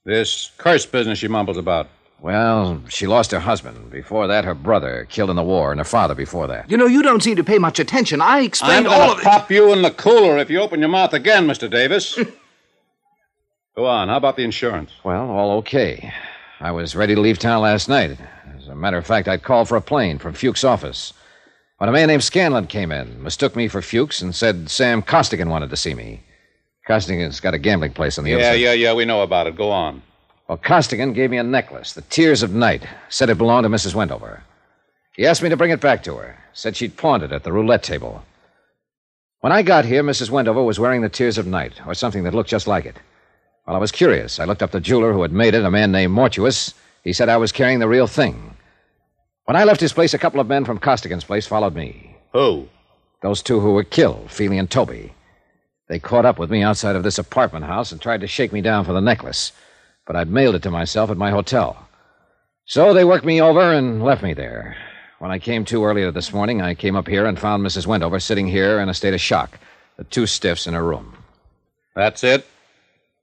[0.05, 1.89] This curse business she mumbles about.
[2.21, 3.91] Well, she lost her husband.
[3.91, 6.69] Before that, her brother, killed in the war, and her father before that.
[6.71, 8.21] You know, you don't seem to pay much attention.
[8.21, 9.25] I I'm explained all of it.
[9.27, 11.69] I'll pop you in the cooler if you open your mouth again, Mr.
[11.69, 12.17] Davis.
[13.75, 14.07] Go on.
[14.07, 14.91] How about the insurance?
[15.03, 16.11] Well, all okay.
[16.61, 18.17] I was ready to leave town last night.
[18.57, 21.13] As a matter of fact, I'd called for a plane from Fuchs' office.
[21.77, 25.49] When a man named Scanlon came in, mistook me for Fuchs, and said Sam Costigan
[25.49, 26.23] wanted to see me.
[26.87, 28.53] Costigan's got a gambling place on the Yeah, other side.
[28.61, 28.93] Yeah, yeah, yeah.
[28.93, 29.57] We know about it.
[29.57, 30.01] Go on.
[30.47, 32.87] Well, Costigan gave me a necklace, the Tears of Night.
[33.09, 33.95] Said it belonged to Mrs.
[33.95, 34.43] Wendover.
[35.15, 36.37] He asked me to bring it back to her.
[36.53, 38.23] Said she'd pawned it at the roulette table.
[39.41, 40.29] When I got here, Mrs.
[40.29, 42.97] Wendover was wearing the Tears of Night, or something that looked just like it.
[43.65, 44.39] Well, I was curious.
[44.39, 46.73] I looked up the jeweler who had made it, a man named Mortuus.
[47.03, 48.55] He said I was carrying the real thing.
[49.45, 52.17] When I left his place, a couple of men from Costigan's place followed me.
[52.33, 52.67] Who?
[53.21, 55.13] Those two who were killed, Feely and Toby.
[55.87, 58.61] They caught up with me outside of this apartment house and tried to shake me
[58.61, 59.51] down for the necklace,
[60.05, 61.87] but I'd mailed it to myself at my hotel.
[62.65, 64.75] So they worked me over and left me there.
[65.19, 67.87] When I came to earlier this morning, I came up here and found Mrs.
[67.87, 69.59] Wendover sitting here in a state of shock,
[69.97, 71.15] the two stiffs in her room.
[71.95, 72.45] That's it?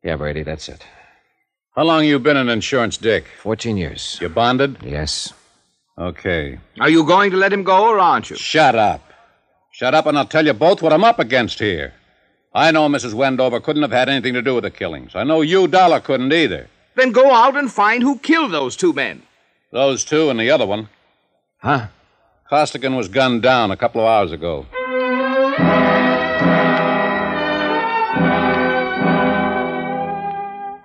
[0.03, 0.85] Yeah, Brady, that's it.
[1.75, 3.27] How long you been an insurance dick?
[3.43, 4.19] Fourteen years.
[4.21, 4.79] You bonded?
[4.83, 5.33] Yes.
[5.99, 6.59] Okay.
[6.81, 8.37] Are you going to let him go, or aren't you?
[8.37, 9.01] Shut up.
[9.71, 11.95] Shut up, and I'll tell you both what I'm up against here.
[12.55, 13.15] I know Mrs.
[13.15, 15.15] Wendover couldn't have had anything to do with the killings.
[15.15, 16.69] I know you, Dollar, couldn't either.
[16.95, 19.23] Then go out and find who killed those two men.
[19.71, 20.91] Those two and the other one.
[21.59, 21.87] Huh?
[22.51, 24.67] Costigan was gunned down a couple of hours ago.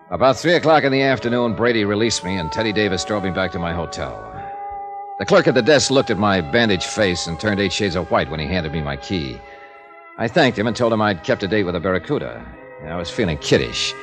[0.09, 3.51] About three o'clock in the afternoon, Brady released me, and Teddy Davis drove me back
[3.51, 4.23] to my hotel.
[5.19, 8.09] The clerk at the desk looked at my bandaged face and turned eight shades of
[8.09, 9.37] white when he handed me my key.
[10.19, 12.43] I thanked him and told him I'd kept a date with a Barracuda.
[12.83, 13.93] I was feeling kiddish,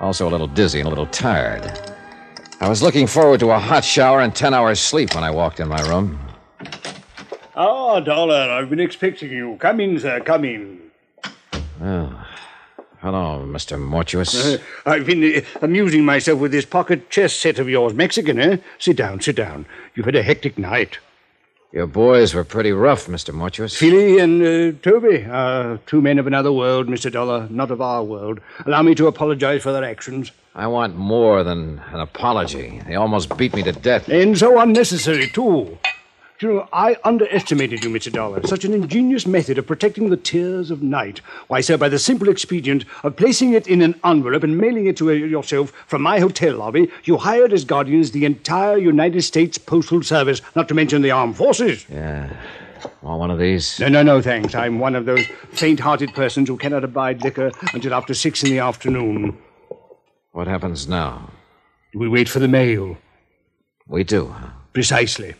[0.00, 1.78] also a little dizzy and a little tired.
[2.62, 5.60] I was looking forward to a hot shower and ten hours sleep when I walked
[5.60, 6.18] in my room.
[7.54, 9.56] Ah, Dollar, I've been expecting you.
[9.60, 10.80] Come in, sir, come in.
[11.78, 12.26] Well,
[13.00, 13.78] hello, Mr.
[13.78, 14.54] Mortuus.
[14.56, 17.92] Uh, I've been uh, amusing myself with this pocket chess set of yours.
[17.92, 18.56] Mexican, eh?
[18.78, 19.66] Sit down, sit down.
[19.94, 20.98] You've had a hectic night.
[21.72, 23.32] Your boys were pretty rough, Mr.
[23.32, 23.76] Mortuus.
[23.76, 27.12] Philly and uh, Toby, uh, two men of another world, Mr.
[27.12, 28.40] Dollar, not of our world.
[28.66, 30.32] Allow me to apologize for their actions.
[30.56, 32.82] I want more than an apology.
[32.88, 34.08] They almost beat me to death.
[34.08, 35.78] And so unnecessary, too.
[36.40, 38.10] You know, I underestimated you, Mr.
[38.10, 38.46] Dollar.
[38.46, 41.18] Such an ingenious method of protecting the tears of night.
[41.48, 44.96] Why, sir, by the simple expedient of placing it in an envelope and mailing it
[44.98, 50.02] to yourself from my hotel lobby, you hired as guardians the entire United States Postal
[50.02, 51.84] Service, not to mention the armed forces.
[51.90, 52.32] Yeah.
[53.02, 53.78] Want one of these?
[53.78, 54.54] No, no, no, thanks.
[54.54, 58.48] I'm one of those faint hearted persons who cannot abide liquor until after six in
[58.48, 59.36] the afternoon.
[60.32, 61.28] What happens now?
[61.94, 62.96] We wait for the mail.
[63.86, 64.48] We do, huh?
[64.72, 65.34] Precisely.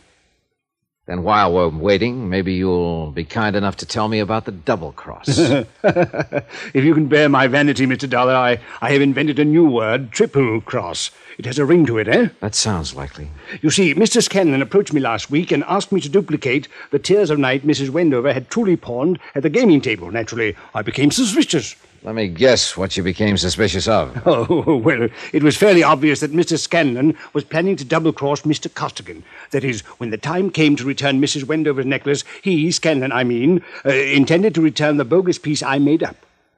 [1.11, 4.93] Then while we're waiting, maybe you'll be kind enough to tell me about the double
[4.93, 5.27] cross.
[5.83, 8.09] if you can bear my vanity, Mr.
[8.09, 11.11] Dollar, I, I have invented a new word, triple cross.
[11.37, 12.29] It has a ring to it, eh?
[12.39, 13.29] that sounds likely.
[13.61, 14.23] You see, Mr.
[14.23, 17.89] Scanlon approached me last week and asked me to duplicate the Tears of Night Mrs.
[17.89, 20.09] Wendover had truly pawned at the gaming table.
[20.11, 21.75] Naturally, I became suspicious.
[22.03, 24.19] Let me guess what you became suspicious of.
[24.33, 26.57] Oh, well, it was fairly obvious that Mr.
[26.57, 28.73] Scanlon was planning to double cross Mr.
[28.73, 29.23] Costigan.
[29.51, 31.43] That is, when the time came to return Mrs.
[31.43, 36.01] Wendover's necklace, he, Scanlon, I mean, uh, intended to return the bogus piece I made
[36.01, 36.15] up.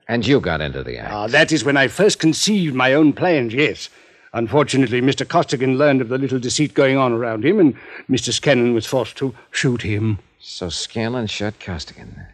[0.08, 1.12] And you got into the act.
[1.13, 3.89] Ah, that is when I first conceived my own plans, yes.
[4.34, 5.27] Unfortunately, Mr.
[5.27, 7.75] Costigan learned of the little deceit going on around him, and
[8.10, 8.32] Mr.
[8.32, 10.19] Scanlon was forced to shoot him.
[10.39, 12.27] So Scanlon shot Costigan.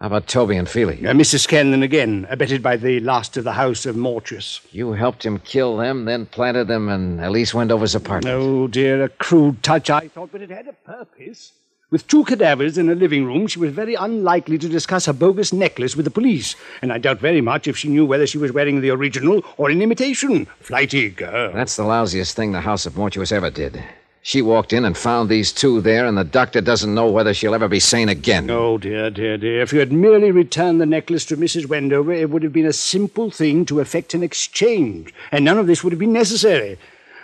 [0.00, 1.04] How about Toby and Feely?
[1.04, 1.40] Uh, Mr.
[1.40, 4.60] Scanlon again, abetted by the last of the house of Mortuus.
[4.70, 8.32] You helped him kill them, then planted them in Elise Wendover's apartment.
[8.32, 11.50] Oh, dear, a crude touch, I thought, but it had a purpose.
[11.90, 15.52] With two cadavers in her living room, she was very unlikely to discuss her bogus
[15.52, 18.52] necklace with the police, and I doubt very much if she knew whether she was
[18.52, 20.46] wearing the original or an imitation.
[20.60, 21.52] Flighty girl.
[21.52, 23.82] That's the lousiest thing the House of Mortuus ever did.
[24.28, 27.54] She walked in and found these two there, and the doctor doesn't know whether she'll
[27.54, 28.50] ever be sane again.
[28.50, 29.62] Oh, dear, dear, dear.
[29.62, 31.66] If you had merely returned the necklace to Mrs.
[31.66, 35.66] Wendover, it would have been a simple thing to effect an exchange, and none of
[35.66, 36.78] this would have been necessary.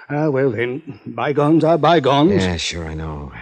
[0.08, 2.42] Ah, well, then, bygones are bygones.
[2.42, 3.32] Yeah, sure, I know.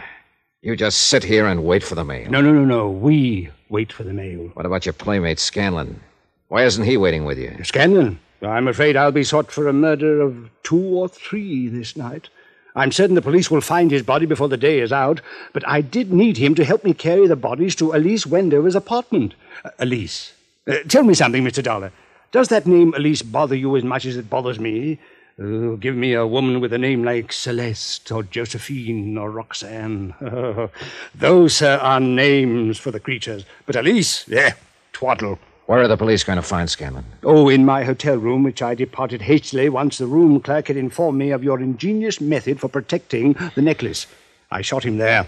[0.62, 2.28] You just sit here and wait for the mail.
[2.32, 2.90] No, no, no, no.
[2.90, 4.50] We wait for the mail.
[4.54, 6.00] What about your playmate, Scanlon?
[6.48, 7.56] Why isn't he waiting with you?
[7.62, 8.18] Scanlon?
[8.42, 12.28] I'm afraid I'll be sought for a murder of two or three this night.
[12.74, 15.20] I'm certain the police will find his body before the day is out,
[15.52, 19.34] but I did need him to help me carry the bodies to Elise Wendover's apartment.
[19.64, 20.32] Uh, Elise.
[20.66, 21.62] Uh, tell me something, Mr.
[21.62, 21.92] Dollar.
[22.30, 24.98] Does that name Elise bother you as much as it bothers me?
[25.38, 30.14] Oh, give me a woman with a name like Celeste or Josephine or Roxanne.
[31.14, 33.44] Those, sir, are names for the creatures.
[33.66, 34.54] But Elise, yeah,
[34.92, 35.38] twaddle.
[35.72, 37.06] Where are the police going to find Scanlon?
[37.24, 41.18] Oh, in my hotel room, which I departed hastily once the room clerk had informed
[41.18, 44.06] me of your ingenious method for protecting the necklace.
[44.50, 45.26] I shot him there.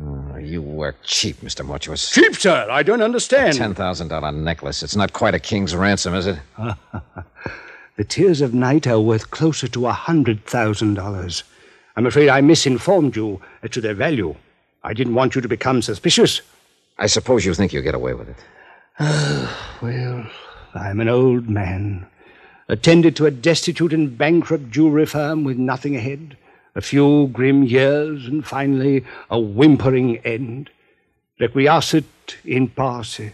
[0.00, 1.66] Oh, you work cheap, Mr.
[1.66, 2.14] Mortuus.
[2.14, 2.66] Cheap, sir?
[2.70, 3.58] I don't understand.
[3.58, 4.82] Ten thousand dollar necklace.
[4.82, 6.38] It's not quite a king's ransom, is it?
[7.96, 11.44] the tears of night are worth closer to a hundred thousand dollars.
[11.94, 14.34] I'm afraid I misinformed you as to their value.
[14.82, 16.40] I didn't want you to become suspicious.
[16.96, 18.36] I suppose you think you'll get away with it.
[19.00, 20.24] well,
[20.72, 22.06] I'm an old man,
[22.68, 26.36] attended to a destitute and bankrupt jewelry firm with nothing ahead,
[26.76, 30.70] a few grim years, and finally a whimpering end.
[31.40, 32.04] Requiescat
[32.44, 33.32] in pace.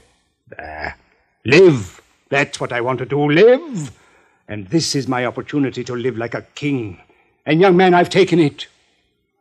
[0.49, 0.97] There.
[1.45, 2.01] Live.
[2.31, 3.31] That's what I want to do.
[3.31, 3.93] Live.
[4.49, 6.99] And this is my opportunity to live like a king.
[7.45, 8.67] And, young man, I've taken it.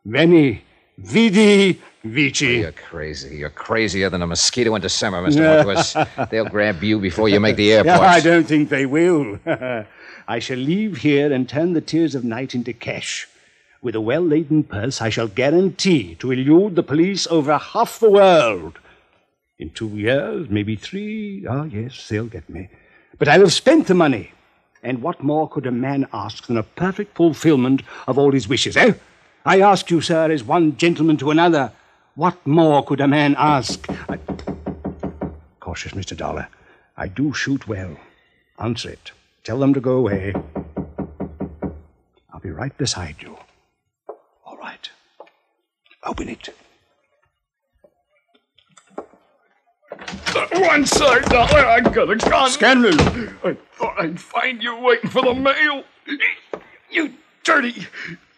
[0.04, 0.64] Veni,
[0.98, 2.60] vidi, vici.
[2.60, 3.38] You're crazy.
[3.38, 5.64] You're crazier than a mosquito in December, Mr.
[5.64, 6.30] Mortuus.
[6.30, 8.00] They'll grab you before you make the airport.
[8.00, 9.40] I don't think they will.
[10.28, 13.28] I shall leave here and turn the tears of night into cash.
[13.82, 18.12] With a well laden purse, I shall guarantee to elude the police over half the
[18.12, 18.78] world.
[19.58, 22.70] In two years, maybe three, ah, yes, they'll get me.
[23.18, 24.32] But I'll have spent the money.
[24.84, 28.78] And what more could a man ask than a perfect fulfillment of all his wishes,
[28.78, 28.94] eh?
[29.46, 31.72] I ask you, sir, as one gentleman to another,
[32.20, 33.90] what more could a man ask?
[34.10, 34.20] I...
[35.62, 36.18] Cautious, Mr.
[36.18, 36.50] Dollar.
[36.98, 37.96] I do shoot well.
[38.60, 39.14] Answer it.
[39.46, 40.34] Tell them to go away.
[42.34, 43.38] I'll be right beside you.
[44.46, 44.90] All right.
[46.04, 46.50] Open it.
[50.52, 51.66] One side, Dollar.
[51.66, 52.50] I got a gun.
[52.50, 53.00] Scanlon!
[53.46, 55.86] I thought I'd find you waiting for the mail.
[56.92, 57.14] You
[57.46, 57.88] dirty.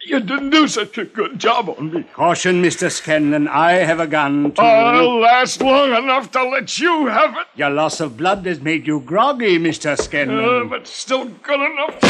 [0.04, 2.02] You didn't do such a good job on me.
[2.14, 2.90] Caution, Mr.
[2.90, 3.46] Scanlon.
[3.46, 4.60] I have a gun, too.
[4.60, 7.46] I'll last long enough to let you have it.
[7.54, 9.96] Your loss of blood has made you groggy, Mr.
[9.96, 10.66] Scanlon.
[10.66, 12.00] Uh, but still good enough.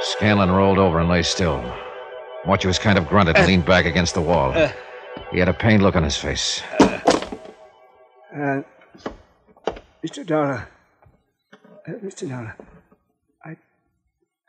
[0.00, 1.62] Scanlon rolled over and lay still.
[2.44, 4.52] Mortuus kind of grunted and leaned back against the wall.
[5.30, 6.62] He had a pained look on his face.
[6.80, 8.62] Uh,
[10.04, 10.26] Mr.
[10.26, 10.68] Dollar.
[11.86, 12.28] Uh, Mr.
[12.28, 12.54] Dollar.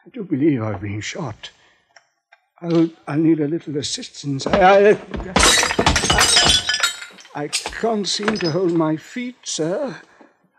[0.04, 1.52] I, I do believe I've been shot.
[2.62, 4.48] I'll, I'll need a little assistance.
[4.48, 4.98] I, I,
[7.36, 9.96] I can't seem to hold my feet, sir.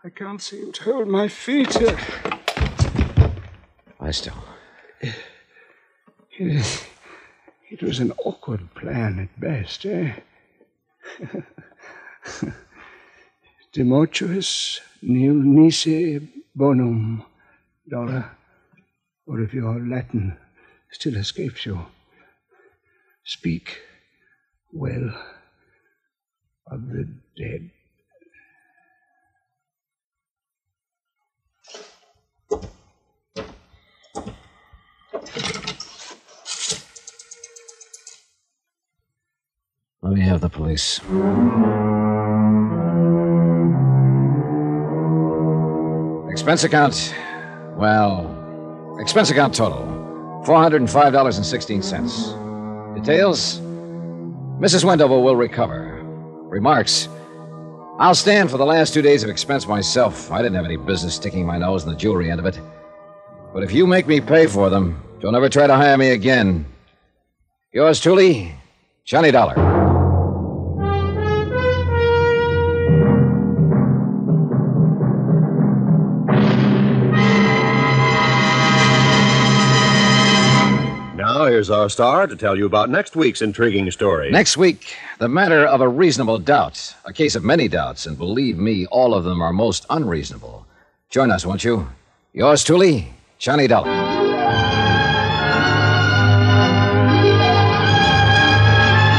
[0.03, 1.75] I can't seem to hold my feet.
[3.99, 4.33] I still.
[6.37, 6.87] It,
[7.69, 10.13] it was an awkward plan at best, eh?
[13.73, 16.19] Demortuus nil nisi
[16.55, 17.23] bonum,
[17.89, 18.31] Dollar.
[19.27, 20.37] Or if your Latin
[20.91, 21.87] still escapes you,
[23.23, 23.79] speak
[24.71, 25.09] well
[26.67, 27.71] of the dead.
[40.01, 40.99] Let me have the police.
[46.29, 47.15] Expense account.
[47.75, 48.44] Well,
[48.99, 49.85] expense account total
[50.45, 52.95] $405.16.
[52.95, 53.59] Details
[54.59, 54.83] Mrs.
[54.83, 56.01] Wendover will recover.
[56.43, 57.09] Remarks
[57.97, 60.29] I'll stand for the last two days of expense myself.
[60.29, 62.59] I didn't have any business sticking my nose in the jewelry end of it.
[63.53, 66.65] But if you make me pay for them, don't ever try to hire me again.
[67.71, 68.53] Yours truly,
[69.05, 69.74] Johnny Dollar.
[81.65, 84.29] Here's our star to tell you about next week's intriguing story.
[84.29, 86.93] Next week, the matter of a reasonable doubt.
[87.05, 90.67] A case of many doubts, and believe me, all of them are most unreasonable.
[91.09, 91.87] Join us, won't you?
[92.33, 93.91] Yours truly, Johnny Dollar.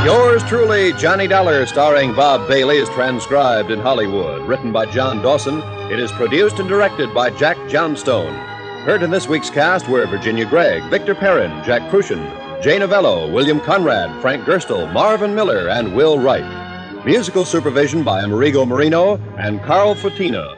[0.05, 4.47] Yours truly, Johnny Dollar, starring Bob Bailey, is transcribed in Hollywood.
[4.47, 8.56] Written by John Dawson, it is produced and directed by Jack Johnstone.
[8.87, 12.23] Heard in this week's cast were Virginia Gregg, Victor Perrin, Jack Kruschen,
[12.63, 17.05] Jay Novello, William Conrad, Frank Gerstle, Marvin Miller, and Will Wright.
[17.05, 20.57] Musical supervision by Amerigo Marino and Carl Fortina.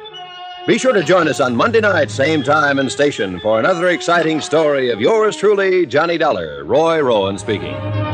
[0.66, 4.42] Be sure to join us on Monday night, same time and station, for another exciting
[4.42, 6.64] story of yours truly, Johnny Dollar.
[6.64, 8.07] Roy Rowan speaking.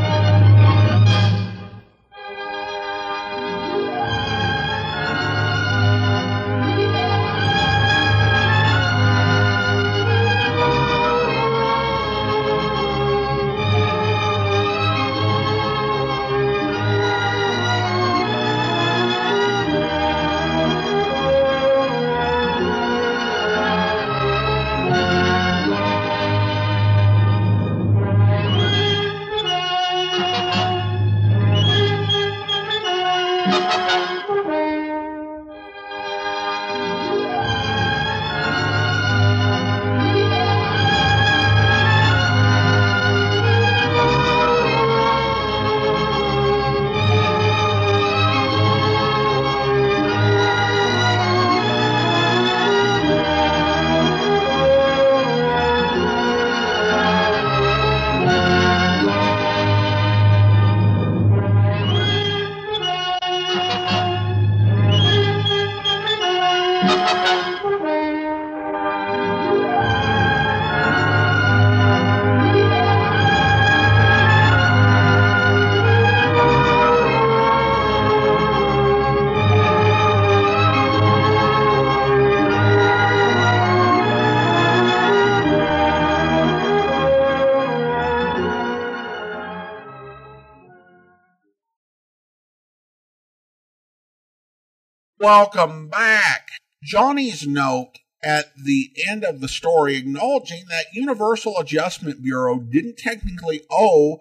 [95.25, 96.49] Welcome back.
[96.83, 103.61] Johnny's note at the end of the story acknowledging that Universal Adjustment Bureau didn't technically
[103.71, 104.19] owe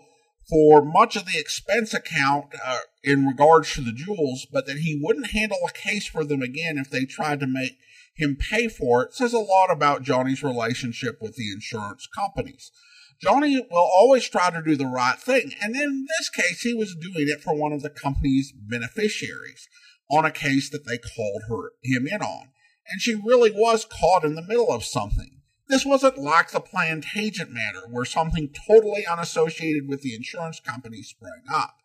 [0.48, 4.98] for much of the expense account uh, in regards to the jewels, but that he
[4.98, 7.76] wouldn't handle a case for them again if they tried to make
[8.16, 12.72] him pay for it says a lot about Johnny's relationship with the insurance companies.
[13.20, 16.96] Johnny will always try to do the right thing, and in this case, he was
[16.96, 19.68] doing it for one of the company's beneficiaries
[20.10, 22.48] on a case that they called her him in on,
[22.90, 25.40] and she really was caught in the middle of something.
[25.68, 31.42] This wasn't like the Plantagenet matter, where something totally unassociated with the insurance company sprang
[31.52, 31.76] up.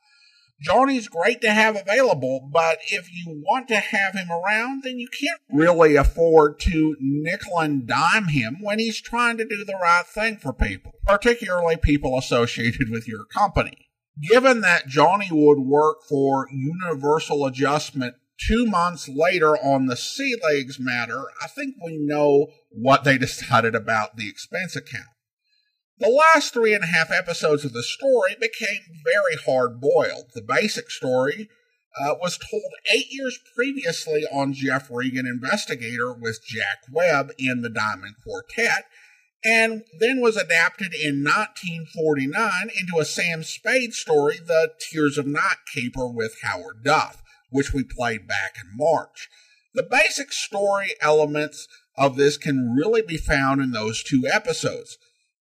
[0.62, 5.08] Johnny's great to have available, but if you want to have him around, then you
[5.08, 10.06] can't really afford to nickel and dime him when he's trying to do the right
[10.06, 13.89] thing for people, particularly people associated with your company.
[14.22, 18.16] Given that Johnny would work for Universal Adjustment
[18.48, 23.76] two months later on the Sea Legs matter, I think we know what they decided
[23.76, 25.08] about the expense account.
[26.00, 30.32] The last three and a half episodes of the story became very hard boiled.
[30.34, 31.50] The basic story
[32.00, 37.70] uh, was told eight years previously on Jeff Regan Investigator with Jack Webb in The
[37.70, 38.86] Diamond Quartet,
[39.44, 45.58] and then was adapted in 1949 into a Sam Spade story, The Tears of Night
[45.74, 49.30] Caper with Howard Duff, which we played back in March.
[49.74, 54.98] The basic story elements of this can really be found in those two episodes.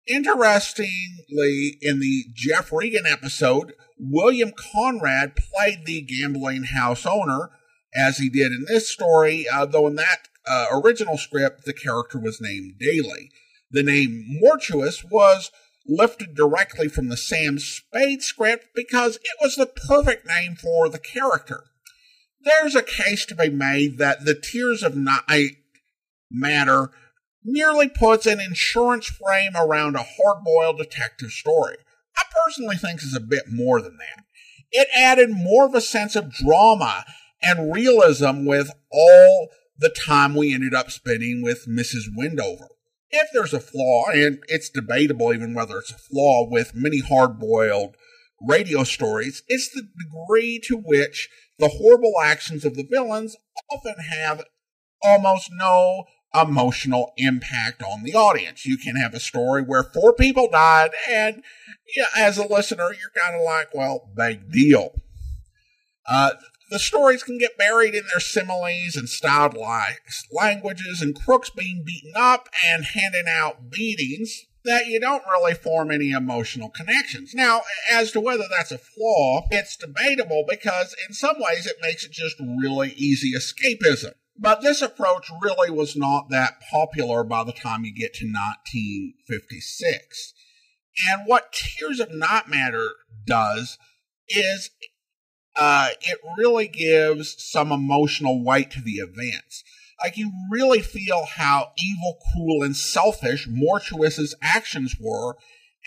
[0.07, 7.51] Interestingly, in the Jeff Regan episode, William Conrad played the gambling house owner
[7.95, 12.19] as he did in this story, uh, though in that uh, original script, the character
[12.19, 13.29] was named Daly.
[13.73, 15.51] The name Mortuus was
[15.87, 20.99] lifted directly from the Sam Spade script because it was the perfect name for the
[20.99, 21.63] character.
[22.39, 25.57] There's a case to be made that the Tears of Night
[26.29, 26.91] matter
[27.43, 31.77] merely puts an insurance frame around a hard boiled detective story.
[32.15, 34.23] I personally think is a bit more than that.
[34.71, 37.05] It added more of a sense of drama
[37.41, 42.03] and realism with all the time we ended up spending with Mrs.
[42.15, 42.67] Wendover.
[43.15, 47.37] If there's a flaw, and it's debatable even whether it's a flaw with many hard
[47.39, 47.95] boiled
[48.41, 53.35] radio stories, it's the degree to which the horrible actions of the villains
[53.71, 54.43] often have
[55.03, 58.65] almost no emotional impact on the audience.
[58.65, 61.43] You can have a story where four people died, and
[62.17, 64.95] as a listener, you're kind of like, well, big deal.
[66.09, 66.31] Uh,
[66.69, 69.57] the stories can get buried in their similes and styled
[70.31, 75.91] languages, and crooks being beaten up and handing out beatings that you don't really form
[75.91, 77.33] any emotional connections.
[77.33, 77.61] Now,
[77.91, 82.11] as to whether that's a flaw, it's debatable because in some ways it makes it
[82.11, 84.13] just really easy escapism.
[84.37, 90.33] But this approach really was not that popular by the time you get to 1956.
[91.11, 92.89] And what Tears of Night Matter
[93.25, 93.77] does
[94.29, 94.69] is
[95.55, 99.63] uh, it really gives some emotional weight to the events.
[100.01, 105.37] Like you really feel how evil, cruel, and selfish Mortuus's actions were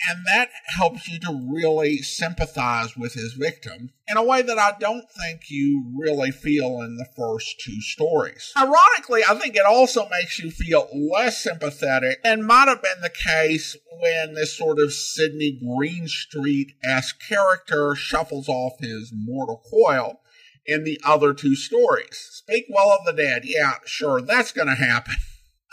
[0.07, 4.73] and that helps you to really sympathize with his victim in a way that I
[4.79, 8.53] don't think you really feel in the first two stories.
[8.55, 13.09] Ironically, I think it also makes you feel less sympathetic and might have been the
[13.09, 20.21] case when this sort of Sidney Greenstreet esque character shuffles off his mortal coil
[20.65, 22.27] in the other two stories.
[22.31, 23.43] Speak well of the dead.
[23.45, 25.15] Yeah, sure, that's going to happen.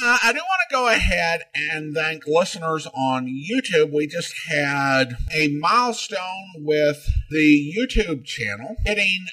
[0.02, 3.92] Uh, I do want to go ahead and thank listeners on YouTube.
[3.92, 9.26] We just had a milestone with the YouTube channel hitting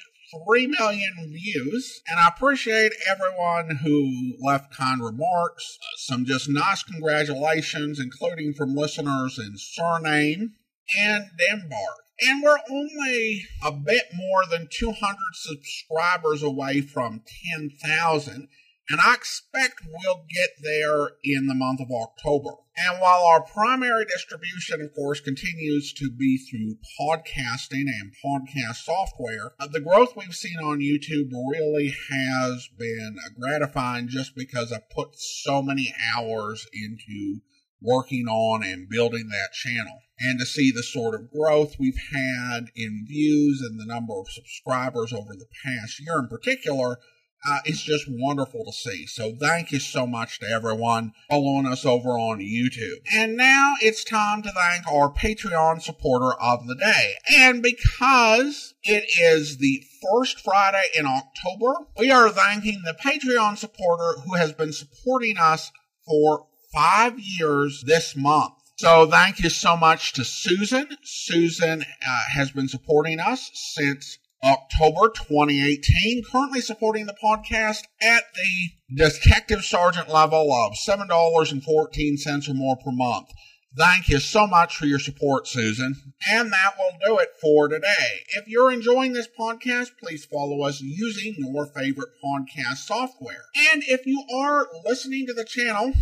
[0.46, 7.98] 3 million views, and I appreciate everyone who left kind remarks, some just nice congratulations,
[7.98, 10.52] including from listeners in Suriname
[10.96, 12.02] and Denmark.
[12.20, 17.22] And we're only a bit more than 200 subscribers away from
[17.56, 18.48] 10,000
[18.90, 22.50] and I expect we'll get there in the month of October.
[22.76, 29.52] And while our primary distribution, of course, continues to be through podcasting and podcast software,
[29.60, 35.16] uh, the growth we've seen on YouTube really has been gratifying just because I put
[35.16, 37.40] so many hours into
[37.80, 40.00] working on and building that channel.
[40.18, 44.30] And to see the sort of growth we've had in views and the number of
[44.30, 46.98] subscribers over the past year in particular
[47.44, 49.06] uh, it's just wonderful to see.
[49.06, 52.98] So thank you so much to everyone following us over on YouTube.
[53.14, 57.14] And now it's time to thank our Patreon supporter of the day.
[57.38, 64.20] And because it is the first Friday in October, we are thanking the Patreon supporter
[64.20, 65.72] who has been supporting us
[66.06, 68.54] for five years this month.
[68.76, 70.88] So thank you so much to Susan.
[71.02, 78.96] Susan uh, has been supporting us since October 2018, currently supporting the podcast at the
[78.96, 83.28] detective sergeant level of $7.14 or more per month.
[83.76, 85.94] Thank you so much for your support, Susan.
[86.30, 88.20] And that will do it for today.
[88.36, 93.44] If you're enjoying this podcast, please follow us using your favorite podcast software.
[93.72, 95.92] And if you are listening to the channel,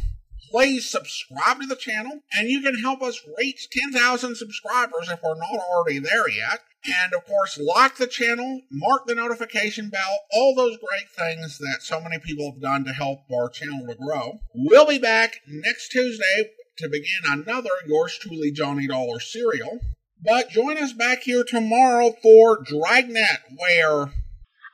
[0.51, 5.36] please subscribe to the channel and you can help us reach 10,000 subscribers if we're
[5.36, 6.61] not already there yet.
[6.84, 11.82] And of course, like the channel, mark the notification bell, all those great things that
[11.82, 14.38] so many people have done to help our channel to grow.
[14.55, 19.78] We'll be back next Tuesday to begin another Yours Truly Johnny Dollar serial.
[20.22, 24.03] But join us back here tomorrow for Dragnet, where.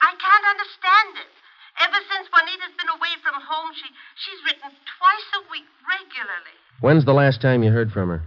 [0.00, 1.35] I can't understand it.
[1.76, 6.56] Ever since Juanita's been away from home, she she's written twice a week regularly.
[6.80, 8.24] When's the last time you heard from her?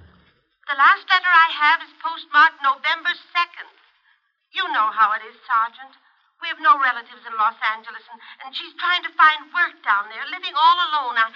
[0.70, 3.70] The last letter I have is postmarked November 2nd.
[4.54, 5.97] You know how it is, Sergeant.
[6.41, 10.08] We have no relatives in Los Angeles, and, and she's trying to find work down
[10.14, 11.20] there, living all alone.
[11.20, 11.34] I,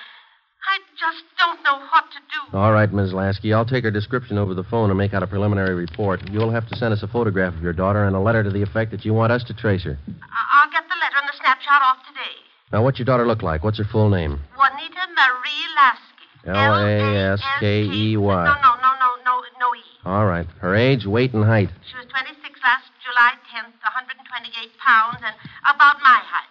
[0.64, 2.58] I just don't know what to do.
[2.58, 3.14] All right, Ms.
[3.14, 3.54] Lasky.
[3.54, 6.22] I'll take her description over the phone and make out a preliminary report.
[6.30, 8.62] You'll have to send us a photograph of your daughter and a letter to the
[8.62, 9.98] effect that you want us to trace her.
[10.08, 12.32] I'll get the letter and the snapshot off today.
[12.72, 13.64] Now, what's your daughter look like?
[13.64, 14.40] What's her full name?
[14.58, 16.14] Juanita Marie Lasky.
[16.46, 18.44] L A S K E Y.
[18.46, 19.82] No, no, no, no, no, no E.
[20.06, 20.46] All right.
[20.60, 21.70] Her age, weight, and height.
[21.90, 26.50] She was 26 last July 10th, 128 pounds, and about my height.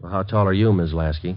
[0.00, 0.94] Well, how tall are you, Ms.
[0.94, 1.36] Lasky?